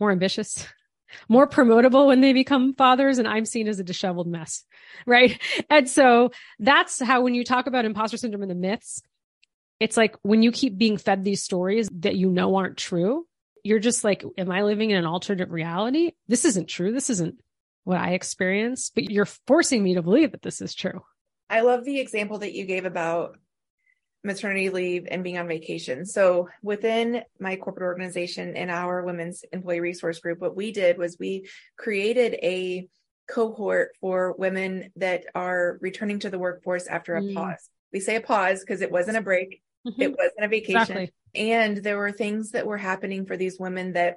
more 0.00 0.10
ambitious, 0.10 0.66
more 1.28 1.46
promotable 1.46 2.06
when 2.06 2.20
they 2.20 2.32
become 2.32 2.74
fathers. 2.74 3.18
And 3.18 3.28
I'm 3.28 3.44
seen 3.44 3.68
as 3.68 3.78
a 3.78 3.84
disheveled 3.84 4.26
mess, 4.26 4.64
right? 5.06 5.38
And 5.68 5.88
so 5.88 6.30
that's 6.58 7.00
how, 7.00 7.22
when 7.22 7.34
you 7.34 7.44
talk 7.44 7.66
about 7.66 7.84
imposter 7.84 8.16
syndrome 8.16 8.42
and 8.42 8.50
the 8.50 8.54
myths, 8.54 9.02
it's 9.80 9.96
like 9.96 10.16
when 10.22 10.42
you 10.42 10.52
keep 10.52 10.78
being 10.78 10.96
fed 10.96 11.24
these 11.24 11.42
stories 11.42 11.88
that 11.92 12.16
you 12.16 12.30
know 12.30 12.56
aren't 12.56 12.76
true, 12.76 13.26
you're 13.62 13.78
just 13.78 14.04
like, 14.04 14.24
am 14.38 14.50
I 14.50 14.62
living 14.62 14.90
in 14.90 14.96
an 14.96 15.06
alternate 15.06 15.48
reality? 15.48 16.12
This 16.28 16.44
isn't 16.44 16.68
true. 16.68 16.92
This 16.92 17.10
isn't 17.10 17.36
what 17.84 17.98
I 17.98 18.12
experienced, 18.12 18.94
but 18.94 19.10
you're 19.10 19.24
forcing 19.24 19.82
me 19.82 19.94
to 19.94 20.02
believe 20.02 20.32
that 20.32 20.42
this 20.42 20.60
is 20.60 20.74
true. 20.74 21.02
I 21.50 21.60
love 21.60 21.84
the 21.84 22.00
example 22.00 22.38
that 22.38 22.54
you 22.54 22.64
gave 22.64 22.84
about 22.84 23.36
maternity 24.24 24.70
leave 24.70 25.06
and 25.10 25.22
being 25.22 25.38
on 25.38 25.46
vacation. 25.46 26.06
So 26.06 26.48
within 26.62 27.22
my 27.38 27.56
corporate 27.56 27.84
organization 27.84 28.56
in 28.56 28.70
our 28.70 29.02
women's 29.04 29.44
employee 29.52 29.80
resource 29.80 30.18
group, 30.18 30.40
what 30.40 30.56
we 30.56 30.72
did 30.72 30.96
was 30.96 31.18
we 31.18 31.48
created 31.76 32.34
a 32.42 32.88
cohort 33.28 33.90
for 34.00 34.34
women 34.36 34.90
that 34.96 35.24
are 35.34 35.78
returning 35.80 36.20
to 36.20 36.30
the 36.30 36.38
workforce 36.38 36.86
after 36.86 37.16
a 37.16 37.22
mm. 37.22 37.34
pause. 37.34 37.68
We 37.94 38.00
say 38.00 38.16
a 38.16 38.20
pause 38.20 38.60
because 38.60 38.82
it 38.82 38.92
wasn't 38.92 39.16
a 39.16 39.22
break. 39.22 39.62
Mm-hmm. 39.86 40.02
It 40.02 40.10
wasn't 40.10 40.44
a 40.44 40.48
vacation. 40.48 40.80
Exactly. 40.80 41.14
And 41.34 41.76
there 41.78 41.96
were 41.96 42.12
things 42.12 42.50
that 42.50 42.66
were 42.66 42.76
happening 42.76 43.24
for 43.24 43.36
these 43.36 43.58
women 43.58 43.94
that 43.94 44.16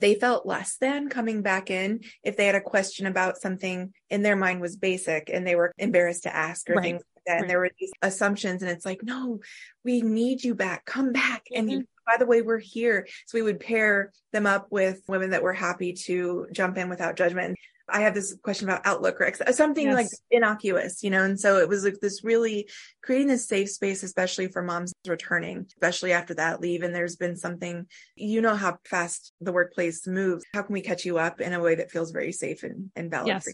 they 0.00 0.14
felt 0.14 0.46
less 0.46 0.76
than 0.78 1.08
coming 1.08 1.42
back 1.42 1.70
in 1.70 2.00
if 2.24 2.36
they 2.36 2.46
had 2.46 2.54
a 2.54 2.60
question 2.60 3.06
about 3.06 3.36
something 3.36 3.92
in 4.08 4.22
their 4.22 4.36
mind 4.36 4.60
was 4.60 4.76
basic 4.76 5.28
and 5.30 5.46
they 5.46 5.54
were 5.54 5.72
embarrassed 5.78 6.22
to 6.24 6.34
ask 6.34 6.68
or 6.70 6.74
right. 6.74 6.82
things 6.82 7.02
like 7.14 7.24
that. 7.26 7.32
Right. 7.32 7.40
And 7.42 7.50
there 7.50 7.58
were 7.58 7.70
these 7.78 7.92
assumptions 8.00 8.62
and 8.62 8.70
it's 8.70 8.86
like, 8.86 9.02
no, 9.02 9.40
we 9.84 10.00
need 10.00 10.42
you 10.42 10.54
back. 10.54 10.86
Come 10.86 11.12
back. 11.12 11.44
Mm-hmm. 11.52 11.60
And 11.60 11.70
you, 11.70 11.84
by 12.06 12.16
the 12.18 12.26
way, 12.26 12.40
we're 12.40 12.58
here. 12.58 13.06
So 13.26 13.36
we 13.36 13.42
would 13.42 13.60
pair 13.60 14.12
them 14.32 14.46
up 14.46 14.68
with 14.70 15.02
women 15.06 15.30
that 15.30 15.42
were 15.42 15.52
happy 15.52 15.92
to 16.06 16.46
jump 16.52 16.78
in 16.78 16.88
without 16.88 17.16
judgment. 17.16 17.58
I 17.92 18.00
have 18.00 18.14
this 18.14 18.34
question 18.42 18.68
about 18.68 18.86
Outlook 18.86 19.20
or 19.20 19.52
something 19.52 19.86
yes. 19.86 19.94
like 19.94 20.08
innocuous, 20.30 21.02
you 21.02 21.10
know? 21.10 21.22
And 21.22 21.38
so 21.38 21.58
it 21.58 21.68
was 21.68 21.84
like 21.84 22.00
this 22.00 22.24
really 22.24 22.68
creating 23.02 23.28
this 23.28 23.46
safe 23.46 23.70
space, 23.70 24.02
especially 24.02 24.48
for 24.48 24.62
moms 24.62 24.92
returning, 25.06 25.66
especially 25.66 26.12
after 26.12 26.34
that 26.34 26.60
leave. 26.60 26.82
And 26.82 26.94
there's 26.94 27.16
been 27.16 27.36
something, 27.36 27.86
you 28.16 28.40
know, 28.40 28.54
how 28.54 28.78
fast 28.84 29.32
the 29.40 29.52
workplace 29.52 30.06
moves. 30.06 30.44
How 30.54 30.62
can 30.62 30.72
we 30.72 30.80
catch 30.80 31.04
you 31.04 31.18
up 31.18 31.40
in 31.40 31.52
a 31.52 31.60
way 31.60 31.76
that 31.76 31.90
feels 31.90 32.10
very 32.10 32.32
safe 32.32 32.62
and, 32.62 32.90
and 32.96 33.10
valid? 33.10 33.28
Yes. 33.28 33.48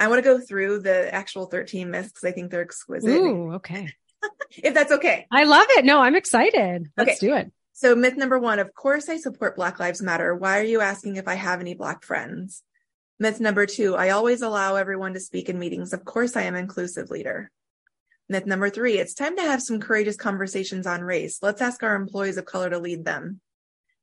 I 0.00 0.08
want 0.08 0.18
to 0.18 0.28
go 0.28 0.40
through 0.40 0.80
the 0.80 1.14
actual 1.14 1.46
13 1.46 1.90
myths 1.90 2.08
because 2.08 2.24
I 2.24 2.32
think 2.32 2.50
they're 2.50 2.62
exquisite. 2.62 3.08
Ooh, 3.08 3.52
okay. 3.54 3.88
if 4.50 4.74
that's 4.74 4.92
okay. 4.92 5.26
I 5.30 5.44
love 5.44 5.66
it. 5.70 5.84
No, 5.84 6.00
I'm 6.00 6.16
excited. 6.16 6.90
Let's 6.96 7.18
okay. 7.22 7.26
do 7.26 7.34
it. 7.36 7.52
So 7.72 7.96
myth 7.96 8.16
number 8.16 8.38
one, 8.38 8.58
of 8.58 8.74
course 8.74 9.08
I 9.08 9.16
support 9.16 9.56
Black 9.56 9.80
Lives 9.80 10.02
Matter. 10.02 10.34
Why 10.34 10.58
are 10.60 10.64
you 10.64 10.80
asking 10.80 11.16
if 11.16 11.26
I 11.26 11.34
have 11.34 11.60
any 11.60 11.74
Black 11.74 12.04
friends? 12.04 12.62
Myth 13.22 13.38
number 13.38 13.66
two, 13.66 13.94
I 13.94 14.10
always 14.10 14.42
allow 14.42 14.74
everyone 14.74 15.14
to 15.14 15.20
speak 15.20 15.48
in 15.48 15.56
meetings. 15.56 15.92
Of 15.92 16.04
course, 16.04 16.34
I 16.34 16.42
am 16.42 16.56
inclusive 16.56 17.08
leader. 17.08 17.52
Myth 18.28 18.46
number 18.46 18.68
three, 18.68 18.98
it's 18.98 19.14
time 19.14 19.36
to 19.36 19.42
have 19.42 19.62
some 19.62 19.78
courageous 19.78 20.16
conversations 20.16 20.88
on 20.88 21.02
race. 21.02 21.38
Let's 21.40 21.62
ask 21.62 21.84
our 21.84 21.94
employees 21.94 22.36
of 22.36 22.46
color 22.46 22.68
to 22.70 22.80
lead 22.80 23.04
them. 23.04 23.40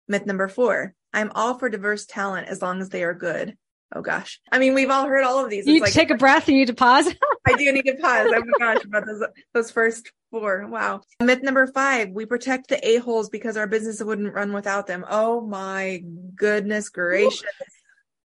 Myth 0.08 0.26
number 0.26 0.48
four, 0.48 0.94
I'm 1.12 1.34
all 1.36 1.60
for 1.60 1.68
diverse 1.68 2.06
talent 2.06 2.48
as 2.48 2.62
long 2.62 2.80
as 2.80 2.88
they 2.88 3.04
are 3.04 3.14
good. 3.14 3.58
Oh 3.94 4.02
gosh. 4.02 4.40
I 4.54 4.58
mean, 4.58 4.74
we've 4.74 4.90
all 4.90 5.06
heard 5.06 5.26
all 5.26 5.44
of 5.44 5.50
these. 5.50 5.68
You 5.68 5.82
like, 5.82 5.92
take 5.92 6.12
a 6.12 6.16
breath 6.16 6.48
and 6.48 6.56
you 6.56 6.62
need 6.62 6.68
to 6.68 6.74
pause. 6.74 7.14
I 7.46 7.58
do 7.58 7.70
need 7.74 7.88
to 7.88 7.96
pause. 7.96 8.32
Oh 8.34 8.42
my 8.46 8.74
gosh, 8.74 8.86
about 8.86 9.06
those, 9.06 9.22
those 9.54 9.70
first 9.70 10.14
four. 10.32 10.66
Wow. 10.66 11.02
Myth 11.22 11.44
number 11.44 11.68
five, 11.68 12.08
we 12.12 12.26
protect 12.26 12.70
the 12.70 12.88
a-holes 12.88 13.28
because 13.28 13.58
our 13.58 13.68
business 13.68 14.02
wouldn't 14.02 14.34
run 14.34 14.54
without 14.54 14.88
them. 14.88 15.04
Oh 15.10 15.42
my 15.42 16.04
goodness 16.38 16.88
gracious. 16.88 17.44
Ooh 17.44 17.79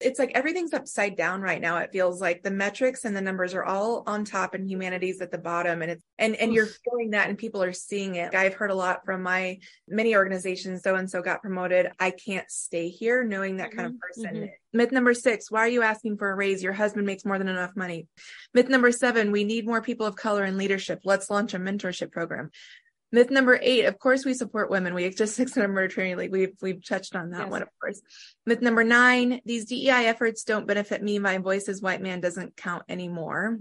it's 0.03 0.19
like 0.19 0.31
everything's 0.36 0.74
upside 0.74 1.15
down 1.15 1.41
right 1.41 1.62
now. 1.62 1.77
It 1.77 1.91
feels 1.91 2.22
like 2.22 2.43
the 2.43 2.51
metrics 2.51 3.05
and 3.05 3.15
the 3.15 3.22
numbers 3.22 3.53
are 3.53 3.63
all 3.63 4.03
on 4.05 4.25
top 4.25 4.53
and 4.53 4.69
humanity's 4.69 5.22
at 5.22 5.31
the 5.31 5.38
bottom. 5.38 5.81
And 5.81 5.91
it's, 5.91 6.03
and, 6.19 6.36
and 6.36 6.53
you're 6.53 6.67
feeling 6.67 7.12
that 7.12 7.29
and 7.29 7.38
people 7.38 7.63
are 7.63 7.74
seeing 7.74 8.15
it. 8.15 8.36
I've 8.36 8.53
heard 8.53 8.72
a 8.72 8.75
lot 8.75 9.05
from 9.05 9.24
my 9.24 9.60
many 9.88 10.15
organizations. 10.15 10.83
So 10.83 10.95
and 10.95 11.10
so 11.10 11.22
got 11.22 11.41
promoted. 11.41 11.91
I 12.00 12.12
can't 12.12 12.50
stay 12.51 12.89
here 12.89 13.24
knowing 13.24 13.57
that 13.57 13.72
kind 13.72 13.88
of 13.88 13.93
mm-hmm, 13.93 14.22
person. 14.24 14.36
Mm-hmm. 14.36 14.77
Myth 14.77 14.91
number 14.91 15.13
six, 15.13 15.51
why 15.51 15.62
are 15.62 15.69
you 15.69 15.83
asking 15.83 16.17
for 16.17 16.31
a 16.31 16.36
raise? 16.36 16.63
Your 16.63 16.74
husband 16.74 17.05
makes 17.05 17.25
more 17.25 17.38
than 17.38 17.48
enough 17.48 17.75
money. 17.75 18.07
Myth 18.53 18.69
number 18.69 18.91
seven, 18.91 19.31
we 19.31 19.43
need 19.43 19.67
more 19.67 19.81
people 19.81 20.07
of 20.07 20.15
color 20.15 20.43
in 20.43 20.57
leadership. 20.57 21.01
Let's 21.03 21.29
launch 21.29 21.53
a 21.53 21.60
mentorship 21.60 22.12
program. 22.12 22.50
Myth 23.13 23.29
number 23.29 23.60
eight, 23.62 23.86
of 23.86 24.00
course, 24.00 24.25
we 24.25 24.34
support 24.34 24.72
women. 24.72 24.96
We 24.96 25.10
just 25.12 25.36
six 25.38 25.55
in 25.55 25.70
murder 25.70 25.88
training 25.88 26.17
league. 26.17 26.32
We've 26.32 26.55
we've 26.62 26.86
touched 26.86 27.15
on 27.15 27.29
that 27.29 27.43
yes. 27.43 27.51
one, 27.51 27.62
of 27.62 27.70
course. 27.79 28.01
Myth 28.46 28.62
number 28.62 28.84
nine, 28.84 29.39
these 29.46 29.65
DEI 29.65 30.08
efforts 30.08 30.43
don't 30.43 30.67
benefit 30.67 31.01
me. 31.01 31.20
My 31.20 31.38
voice 31.38 31.70
as 31.70 31.82
white 31.82 32.01
man 32.01 32.20
doesn't 32.20 32.58
count 32.58 32.84
anymore. 32.89 33.60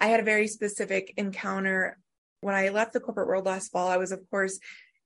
I 0.00 0.06
had 0.06 0.20
a 0.20 0.24
very 0.24 0.46
specific 0.46 1.12
encounter 1.16 1.98
when 2.40 2.54
I 2.54 2.68
left 2.68 2.92
the 2.92 3.00
corporate 3.00 3.28
world 3.28 3.46
last 3.46 3.72
fall. 3.72 3.88
I 3.88 3.96
was, 3.96 4.12
of 4.12 4.20
course, 4.30 4.58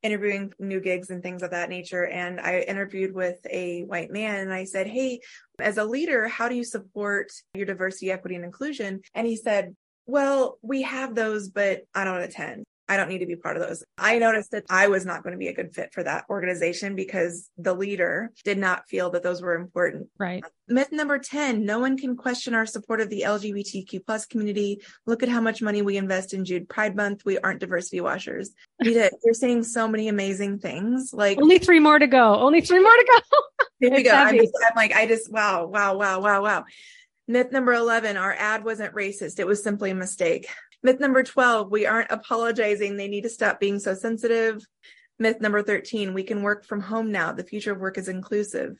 interviewing 0.03 0.53
new 0.59 0.81
gigs 0.81 1.11
and 1.11 1.23
things 1.23 1.43
of 1.43 1.53
that 1.53 1.71
nature. 1.71 2.07
And 2.07 2.41
I 2.41 2.61
interviewed 2.61 3.15
with 3.15 3.39
a 3.51 3.85
white 3.85 4.13
man 4.13 4.41
and 4.41 4.53
I 4.53 4.65
said, 4.65 4.87
Hey, 4.87 5.21
as 5.59 5.79
a 5.79 5.85
leader, 5.85 6.29
how 6.29 6.49
do 6.49 6.55
you 6.55 6.65
support 6.65 7.33
your 7.55 7.67
diversity, 7.67 8.13
equity, 8.13 8.37
and 8.37 8.45
inclusion? 8.45 9.01
And 9.15 9.27
he 9.27 9.37
said, 9.37 9.75
well, 10.09 10.59
we 10.63 10.83
have 10.83 11.15
those, 11.15 11.51
but 11.51 11.83
I 11.95 12.05
don't 12.05 12.23
attend. 12.23 12.65
I 12.89 12.97
don't 12.97 13.09
need 13.09 13.19
to 13.19 13.27
be 13.27 13.37
part 13.37 13.57
of 13.57 13.63
those. 13.63 13.85
I 13.99 14.19
noticed 14.19 14.53
that 14.53 14.65
I 14.71 14.89
was 14.89 15.05
not 15.05 15.23
going 15.23 15.33
to 15.33 15.39
be 15.39 15.49
a 15.49 15.55
good 15.55 15.75
fit 15.75 15.93
for 15.93 16.03
that 16.03 16.25
organization 16.31 16.97
because 16.97 17.51
the 17.59 17.75
leader 17.75 18.31
did 18.45 18.57
not 18.57 18.89
feel 18.89 19.11
that 19.11 19.23
those 19.23 19.43
were 19.43 19.55
important. 19.55 20.09
Right. 20.19 20.43
Myth 20.69 20.91
number 20.91 21.19
10, 21.19 21.65
no 21.65 21.81
one 21.81 21.99
can 21.99 22.17
question 22.17 22.55
our 22.55 22.65
support 22.65 23.01
of 23.01 23.11
the 23.11 23.25
LGBTQ 23.27 24.07
plus 24.07 24.25
community. 24.27 24.81
Look 25.07 25.23
at 25.23 25.29
how 25.29 25.41
much 25.41 25.61
money 25.61 25.83
we 25.83 25.99
invest 25.99 26.33
in 26.33 26.45
Jude 26.45 26.69
Pride 26.69 26.97
Month. 26.97 27.25
We 27.25 27.39
aren't 27.39 27.61
diversity 27.61 28.01
washers. 28.01 28.53
You're 28.81 29.11
saying 29.33 29.65
so 29.65 29.87
many 29.87 30.09
amazing 30.09 30.59
things. 30.59 31.13
Like 31.13 31.39
only 31.41 31.59
three 31.59 31.81
more 31.81 31.99
to 31.99 32.07
go. 32.07 32.37
Only 32.37 32.63
three 32.63 32.83
more 32.83 32.97
to 32.97 33.07
go. 33.07 33.67
Here 33.81 33.91
we 33.91 34.03
go. 34.03 34.13
I'm, 34.13 34.37
just, 34.37 34.53
I'm 34.67 34.77
like, 34.77 34.93
I 34.95 35.07
just, 35.07 35.31
wow, 35.31 35.67
wow, 35.67 35.97
wow, 35.97 36.21
wow, 36.21 36.43
wow. 36.43 36.65
Myth 37.29 37.53
number 37.53 37.75
11, 37.75 38.17
our 38.17 38.33
ad 38.33 38.65
wasn't 38.65 38.95
racist. 38.95 39.39
It 39.39 39.47
was 39.47 39.63
simply 39.63 39.91
a 39.91 39.95
mistake. 39.95 40.49
Myth 40.83 41.01
number 41.01 41.23
12, 41.23 41.71
we 41.71 41.87
aren't 41.87 42.11
apologizing. 42.11 42.97
They 42.97 43.09
need 43.09 43.23
to 43.23 43.29
stop 43.29 43.59
being 43.59 43.79
so 43.79 43.95
sensitive. 43.95 44.65
Myth 45.19 45.41
number 45.41 45.63
13, 45.63 46.15
we 46.15 46.23
can 46.23 46.43
work 46.43 46.65
from 46.65 46.81
home 46.81 47.11
now. 47.11 47.33
The 47.33 47.43
future 47.45 47.73
of 47.73 47.81
work 47.81 47.99
is 47.99 48.09
inclusive. 48.09 48.77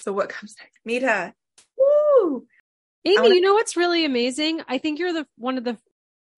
So 0.00 0.12
what 0.12 0.28
comes 0.28 0.54
next? 0.60 0.78
Mita. 0.84 1.32
Woo! 1.76 2.46
Amy, 3.04 3.16
wanna- 3.16 3.34
you 3.34 3.40
know 3.40 3.54
what's 3.54 3.76
really 3.76 4.04
amazing? 4.04 4.60
I 4.68 4.78
think 4.78 4.98
you're 4.98 5.12
the 5.12 5.26
one 5.36 5.56
of 5.58 5.64
the 5.64 5.78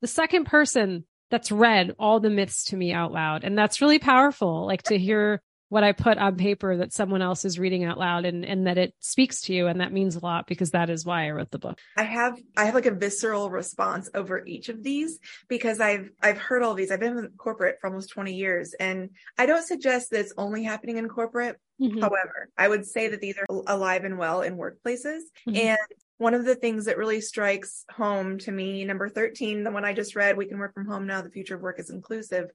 the 0.00 0.07
second 0.07 0.47
person 0.47 1.05
that's 1.31 1.52
read 1.52 1.95
all 1.99 2.21
the 2.21 2.31
myths 2.31 2.64
to 2.67 2.76
me 2.76 2.93
out 2.93 3.12
loud. 3.12 3.45
And 3.45 3.57
that's 3.59 3.81
really 3.81 3.99
powerful. 3.99 4.67
Like 4.67 4.83
to 4.85 4.99
hear 4.99 5.43
what 5.71 5.85
I 5.85 5.93
put 5.93 6.19
on 6.19 6.37
paper 6.37 6.77
that 6.77 6.93
someone 6.93 7.23
else 7.23 7.45
is 7.45 7.59
reading 7.59 7.85
out 7.85 7.97
loud 7.97 8.25
and, 8.25 8.45
and 8.45 8.67
that 8.67 8.77
it 8.77 8.93
speaks 8.99 9.43
to 9.43 9.55
you. 9.55 9.69
And 9.69 9.81
that 9.81 9.93
means 9.93 10.17
a 10.17 10.21
lot 10.21 10.49
because 10.49 10.73
that 10.73 10.91
is 10.91 11.07
why 11.07 11.27
I 11.27 11.31
wrote 11.31 11.53
the 11.53 11.61
book. 11.61 11.79
I 11.97 12.03
have, 12.03 12.37
I 12.57 12.65
have 12.65 12.75
like 12.75 12.87
a 12.87 12.91
visceral 12.91 13.50
response 13.50 14.11
over 14.12 14.45
each 14.45 14.69
of 14.69 14.83
these 14.83 15.21
because 15.49 15.79
I've, 15.79 16.11
I've 16.21 16.39
heard 16.39 16.65
all 16.65 16.75
these. 16.75 16.91
I've 16.91 16.99
been 16.99 17.17
in 17.17 17.31
corporate 17.39 17.79
for 17.81 17.87
almost 17.87 18.11
20 18.11 18.35
years 18.35 18.75
and 18.75 19.11
I 19.39 19.47
don't 19.47 19.65
suggest 19.65 20.11
that 20.11 20.21
it's 20.21 20.35
only 20.37 20.65
happening 20.65 20.99
in 20.99 21.09
corporate. 21.09 21.57
Mm-hmm. 21.81 22.00
However, 22.00 22.50
I 22.59 22.67
would 22.67 22.85
say 22.85 23.07
that 23.09 23.21
these 23.21 23.39
are 23.39 23.47
alive 23.49 24.03
and 24.03 24.19
well 24.19 24.43
in 24.43 24.57
workplaces. 24.57 25.21
Mm-hmm. 25.49 25.57
And 25.57 25.79
one 26.19 26.35
of 26.35 26.45
the 26.45 26.57
things 26.57 26.85
that 26.87 26.99
really 26.99 27.21
strikes 27.21 27.85
home 27.91 28.39
to 28.41 28.53
me, 28.53 28.85
number 28.85 29.09
13, 29.09 29.62
the 29.62 29.71
one 29.71 29.85
I 29.85 29.95
just 29.95 30.17
read, 30.17 30.37
we 30.37 30.47
can 30.47 30.59
work 30.59 30.75
from 30.75 30.87
home 30.87 31.07
now. 31.07 31.23
The 31.23 31.31
future 31.31 31.55
of 31.55 31.62
work 31.62 31.79
is 31.79 31.91
inclusive 31.91 32.50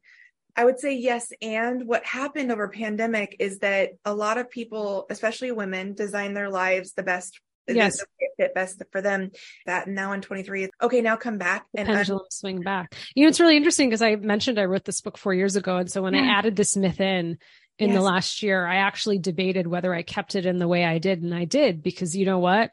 I 0.56 0.64
would 0.66 0.80
say 0.80 0.96
yes. 0.96 1.32
And 1.42 1.88
what 1.88 2.06
happened 2.06 2.52
over 2.52 2.68
pandemic 2.70 3.36
is 3.40 3.60
that 3.60 3.92
a 4.06 4.14
lot 4.14 4.38
of 4.38 4.50
people, 4.50 5.06
especially 5.10 5.52
women, 5.52 5.94
design 5.94 6.34
their 6.34 6.50
lives 6.50 6.94
the 6.94 7.04
best. 7.04 7.40
Yes. 7.68 8.04
Fit 8.38 8.54
best 8.54 8.82
for 8.92 9.02
them. 9.02 9.32
That 9.66 9.88
now 9.88 10.12
in 10.12 10.22
23, 10.22 10.70
okay, 10.84 11.02
now 11.02 11.16
come 11.16 11.40
back 11.40 11.66
and 11.74 11.90
uh, 11.90 11.94
pendulum 11.94 12.22
un- 12.22 12.32
swing 12.32 12.62
back. 12.62 12.94
You 13.16 13.24
know, 13.24 13.30
it's 13.30 13.40
really 13.40 13.58
interesting 13.58 13.90
because 13.90 14.04
I 14.04 14.16
mentioned 14.18 14.60
I 14.60 14.66
wrote 14.66 14.86
this 14.86 15.02
book 15.02 15.18
four 15.18 15.34
years 15.34 15.56
ago. 15.56 15.78
And 15.78 15.92
so 15.92 16.04
when 16.04 16.14
yeah. 16.14 16.22
I 16.22 16.38
added 16.38 16.56
this 16.56 16.78
myth 16.78 17.02
in, 17.02 17.40
in 17.80 17.90
yes. 17.90 17.98
the 17.98 18.04
last 18.04 18.44
year, 18.44 18.66
I 18.66 18.76
actually 18.78 19.18
debated 19.18 19.66
whether 19.66 19.94
I 19.94 20.04
kept 20.04 20.36
it 20.36 20.46
in 20.46 20.60
the 20.60 20.68
way 20.68 20.86
I 20.86 21.00
did. 21.00 21.24
And 21.24 21.34
I 21.34 21.46
did 21.46 21.82
because 21.82 22.16
you 22.16 22.26
know 22.26 22.40
what? 22.40 22.72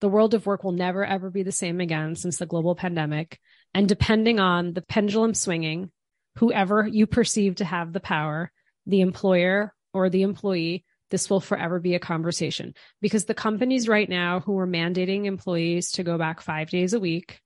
The 0.00 0.08
world 0.08 0.34
of 0.34 0.44
work 0.44 0.62
will 0.62 0.72
never 0.72 1.04
ever 1.04 1.30
be 1.30 1.42
the 1.42 1.50
same 1.50 1.80
again 1.80 2.14
since 2.14 2.36
the 2.36 2.46
global 2.46 2.74
pandemic. 2.74 3.40
And 3.72 3.88
depending 3.88 4.38
on 4.38 4.74
the 4.74 4.82
pendulum 4.82 5.32
swinging, 5.32 5.90
whoever 6.36 6.86
you 6.86 7.06
perceive 7.06 7.56
to 7.56 7.64
have 7.64 7.92
the 7.92 8.00
power, 8.00 8.50
the 8.86 9.00
employer 9.00 9.74
or 9.92 10.10
the 10.10 10.22
employee, 10.22 10.84
this 11.10 11.30
will 11.30 11.40
forever 11.40 11.78
be 11.78 11.94
a 11.94 12.00
conversation 12.00 12.74
because 13.00 13.24
the 13.24 13.34
companies 13.34 13.88
right 13.88 14.08
now 14.08 14.40
who 14.40 14.58
are 14.58 14.66
mandating 14.66 15.24
employees 15.24 15.92
to 15.92 16.02
go 16.02 16.18
back 16.18 16.40
five 16.40 16.68
days 16.68 16.92
a 16.92 17.00
week, 17.00 17.40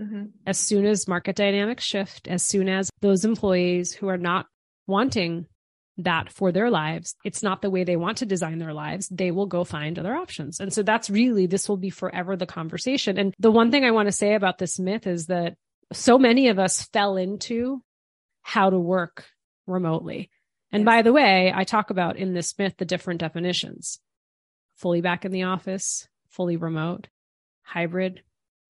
mm-hmm. 0.00 0.26
as 0.46 0.58
soon 0.58 0.86
as 0.86 1.08
market 1.08 1.36
dynamics 1.36 1.84
shift, 1.84 2.28
as 2.28 2.44
soon 2.44 2.68
as 2.68 2.88
those 3.00 3.24
employees 3.24 3.92
who 3.92 4.08
are 4.08 4.18
not 4.18 4.46
wanting 4.86 5.46
that 5.98 6.32
for 6.32 6.52
their 6.52 6.70
lives, 6.70 7.14
it's 7.24 7.42
not 7.42 7.62
the 7.62 7.70
way 7.70 7.84
they 7.84 7.96
want 7.96 8.18
to 8.18 8.26
design 8.26 8.58
their 8.58 8.72
lives, 8.72 9.08
they 9.08 9.30
will 9.30 9.46
go 9.46 9.64
find 9.64 9.98
other 9.98 10.14
options. 10.14 10.60
And 10.60 10.72
so 10.72 10.82
that's 10.82 11.10
really, 11.10 11.46
this 11.46 11.68
will 11.68 11.76
be 11.76 11.90
forever 11.90 12.36
the 12.36 12.46
conversation. 12.46 13.18
And 13.18 13.34
the 13.38 13.50
one 13.50 13.70
thing 13.70 13.84
I 13.84 13.90
want 13.90 14.06
to 14.06 14.12
say 14.12 14.34
about 14.34 14.56
this 14.58 14.78
myth 14.78 15.06
is 15.06 15.26
that 15.26 15.56
so 15.92 16.18
many 16.18 16.48
of 16.48 16.58
us 16.58 16.84
fell 16.92 17.16
into 17.16 17.82
how 18.50 18.68
to 18.68 18.78
work 18.78 19.26
remotely. 19.68 20.28
And 20.72 20.84
by 20.84 21.02
the 21.02 21.12
way, 21.12 21.52
I 21.54 21.62
talk 21.62 21.90
about 21.90 22.16
in 22.16 22.34
this 22.34 22.58
myth 22.58 22.74
the 22.78 22.84
different 22.84 23.20
definitions 23.20 24.00
fully 24.74 25.00
back 25.00 25.24
in 25.24 25.30
the 25.30 25.44
office, 25.44 26.08
fully 26.30 26.56
remote, 26.56 27.06
hybrid, 27.62 28.22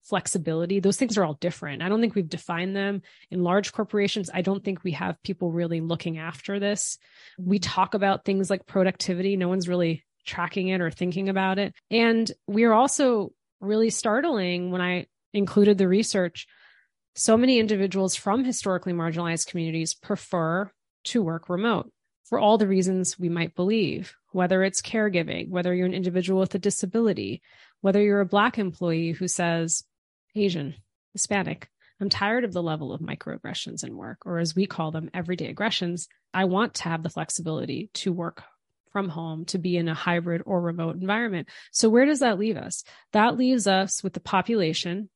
flexibility. 0.03 0.81
Those 0.81 0.99
things 0.99 1.17
are 1.17 1.25
all 1.25 1.39
different. 1.41 1.83
I 1.83 1.89
don't 1.89 2.03
think 2.03 2.15
we've 2.15 2.29
defined 2.29 2.77
them 2.77 3.01
in 3.31 3.43
large 3.43 3.73
corporations. 3.73 4.29
I 4.35 4.43
don't 4.43 4.63
think 4.63 4.85
we 4.85 4.93
have 4.93 5.23
people 5.23 5.51
really 5.51 5.81
looking 5.81 6.19
after 6.19 6.61
this. 6.61 6.99
We 7.39 7.59
mm-hmm. 7.59 7.71
talk 7.71 7.95
about 7.95 8.27
things 8.27 8.51
like 8.51 8.67
productivity. 8.67 9.37
No 9.37 9.49
one's 9.49 9.69
really 9.69 10.05
tracking 10.27 10.69
it 10.69 10.83
or 10.83 10.91
thinking 10.91 11.31
about 11.31 11.59
it. 11.59 11.73
And 11.91 12.31
we're 12.47 12.73
also 12.73 13.33
really 13.61 13.89
startling 13.89 14.73
when 14.73 14.83
I 14.83 15.07
included 15.33 15.79
the 15.79 15.89
research. 15.89 16.47
So 17.21 17.37
many 17.37 17.59
individuals 17.59 18.17
from 18.17 18.45
historically 18.45 18.95
marginalized 18.95 19.47
communities 19.47 19.93
prefer 19.93 20.71
to 21.05 21.23
work 21.23 21.50
remote 21.50 21.93
for 22.25 22.39
all 22.39 22.57
the 22.57 22.67
reasons 22.67 23.19
we 23.19 23.29
might 23.29 23.55
believe, 23.55 24.15
whether 24.33 24.62
it's 24.62 24.81
caregiving, 24.81 25.50
whether 25.50 25.75
you're 25.75 25.85
an 25.85 25.93
individual 25.93 26.41
with 26.41 26.55
a 26.55 26.59
disability, 26.59 27.43
whether 27.83 28.00
you're 28.00 28.23
a 28.23 28.25
Black 28.25 28.59
employee 28.59 29.12
who 29.12 29.29
says, 29.29 29.85
Asian, 30.35 30.77
Hispanic, 31.12 31.69
I'm 32.00 32.09
tired 32.09 32.45
of 32.45 32.55
the 32.55 32.62
level 32.62 32.91
of 32.91 33.03
microaggressions 33.03 33.85
in 33.85 33.99
work, 33.99 34.21
or 34.25 34.39
as 34.39 34.57
we 34.57 34.65
call 34.65 34.91
them, 34.91 35.11
everyday 35.12 35.49
aggressions. 35.49 36.09
I 36.33 36.47
want 36.47 36.73
to 36.77 36.85
have 36.85 37.03
the 37.03 37.11
flexibility 37.11 37.91
to 37.97 38.15
work 38.15 38.45
from 38.93 39.11
home, 39.11 39.45
to 39.45 39.59
be 39.59 39.77
in 39.77 39.89
a 39.89 39.95
hybrid 39.95 40.41
or 40.47 40.62
remote 40.62 40.97
environment. 40.97 41.50
So, 41.71 41.91
where 41.91 42.07
does 42.07 42.21
that 42.21 42.39
leave 42.39 42.57
us? 42.57 42.83
That 43.12 43.37
leaves 43.37 43.67
us 43.67 44.03
with 44.03 44.15
the 44.15 44.21
population 44.21 45.11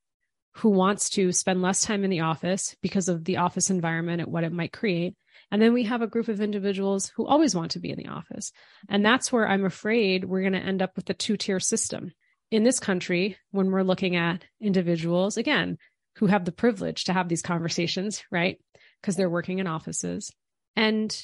who 0.57 0.71
wants 0.71 1.11
to 1.11 1.33
spend 1.33 1.63
less 1.63 1.83
time 1.83 2.05
in 2.05 2.11
the 2.11 2.21
office 2.21 2.77
because 2.81 3.09
of 3.09 3.25
the 3.25 3.39
office 3.39 3.71
environment 3.71 4.23
and 4.23 4.33
what 4.33 4.45
it 4.45 4.53
might 4.53 4.73
create. 4.73 5.15
And 5.51 5.61
then 5.61 5.73
we 5.73 5.85
have 5.85 6.03
a 6.03 6.07
group 6.07 6.29
of 6.29 6.41
individuals 6.41 7.13
who 7.17 7.27
always 7.27 7.55
want 7.55 7.73
to 7.73 7.81
be 7.81 7.91
in 7.91 7.99
the 7.99 8.09
office. 8.09 8.53
And 8.89 9.05
that's 9.05 9.33
where 9.33 9.49
I'm 9.49 9.65
afraid 9.65 10.25
we're 10.25 10.41
going 10.41 10.53
to 10.53 10.59
end 10.59 10.81
up 10.81 10.97
with 10.97 11.11
a 11.11 11.15
two 11.15 11.37
tier 11.37 11.61
system 11.61 12.13
in 12.51 12.63
this 12.63 12.79
country 12.79 13.37
when 13.51 13.71
we're 13.71 13.83
looking 13.83 14.17
at 14.17 14.45
individuals, 14.61 15.37
again, 15.37 15.77
who 16.17 16.27
have 16.27 16.45
the 16.45 16.53
privilege 16.53 17.05
to 17.05 17.13
have 17.13 17.29
these 17.29 17.43
conversations, 17.43 18.23
right? 18.31 18.59
Because 19.01 19.17
they're 19.17 19.29
working 19.29 19.59
in 19.59 19.67
offices. 19.67 20.33
And 20.77 21.17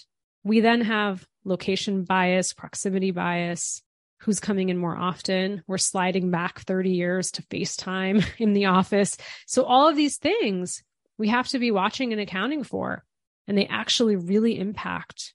we 0.43 0.61
then 0.61 0.81
have 0.81 1.27
location 1.45 2.05
bias, 2.05 2.53
proximity 2.53 3.13
bias, 3.13 3.83
who's 4.21 4.41
coming 4.41 4.69
in 4.69 4.77
more 4.77 4.97
often. 4.97 5.63
We're 5.67 5.79
sliding 5.79 6.31
back 6.31 6.61
30 6.61 6.91
years 6.91 7.31
to 7.33 7.43
FaceTime 7.45 8.25
in 8.39 8.53
the 8.53 8.67
office. 8.67 9.17
So, 9.47 9.65
all 9.65 9.89
of 9.89 9.97
these 9.97 10.17
things 10.17 10.83
we 11.19 11.29
have 11.29 11.49
to 11.49 11.59
be 11.59 11.71
watching 11.71 12.13
and 12.13 12.21
accounting 12.21 12.65
for. 12.65 13.05
And 13.47 13.59
they 13.59 13.67
actually 13.67 14.17
really 14.17 14.59
impact 14.59 15.35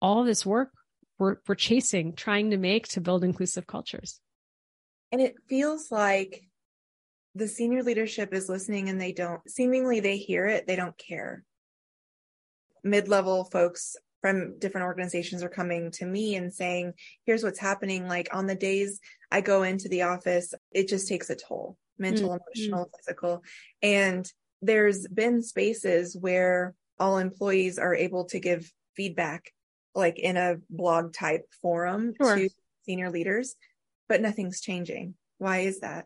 all 0.00 0.24
this 0.24 0.44
work 0.44 0.70
we're, 1.22 1.36
we're 1.46 1.54
chasing, 1.54 2.14
trying 2.14 2.50
to 2.50 2.56
make 2.56 2.88
to 2.88 3.00
build 3.00 3.22
inclusive 3.22 3.66
cultures. 3.66 4.20
And 5.12 5.20
it 5.20 5.36
feels 5.48 5.92
like 5.92 6.42
the 7.34 7.46
senior 7.46 7.82
leadership 7.82 8.34
is 8.34 8.48
listening 8.48 8.88
and 8.88 9.00
they 9.00 9.12
don't, 9.12 9.40
seemingly, 9.48 10.00
they 10.00 10.16
hear 10.16 10.46
it, 10.46 10.66
they 10.66 10.74
don't 10.74 10.98
care. 10.98 11.44
Mid 12.82 13.08
level 13.08 13.44
folks 13.44 13.96
from 14.22 14.58
different 14.58 14.86
organizations 14.86 15.42
are 15.42 15.50
coming 15.50 15.90
to 15.90 16.06
me 16.06 16.36
and 16.36 16.54
saying, 16.54 16.94
here's 17.26 17.44
what's 17.44 17.58
happening. 17.58 18.08
Like 18.08 18.28
on 18.32 18.46
the 18.46 18.54
days 18.54 19.00
I 19.30 19.42
go 19.42 19.62
into 19.62 19.88
the 19.88 20.02
office, 20.02 20.54
it 20.70 20.88
just 20.88 21.08
takes 21.08 21.28
a 21.28 21.36
toll 21.36 21.76
mental, 21.98 22.30
mm-hmm. 22.30 22.38
emotional, 22.62 22.90
physical. 22.96 23.42
And 23.82 24.26
there's 24.62 25.06
been 25.06 25.42
spaces 25.42 26.16
where 26.18 26.74
all 26.98 27.18
employees 27.18 27.78
are 27.78 27.94
able 27.94 28.24
to 28.26 28.40
give 28.40 28.72
feedback, 28.96 29.52
like 29.94 30.18
in 30.18 30.36
a 30.38 30.56
blog 30.70 31.12
type 31.12 31.42
forum 31.60 32.14
sure. 32.18 32.36
to 32.36 32.48
senior 32.86 33.10
leaders 33.10 33.54
but 34.12 34.20
nothing's 34.20 34.60
changing. 34.60 35.14
Why 35.38 35.60
is 35.60 35.80
that? 35.80 36.04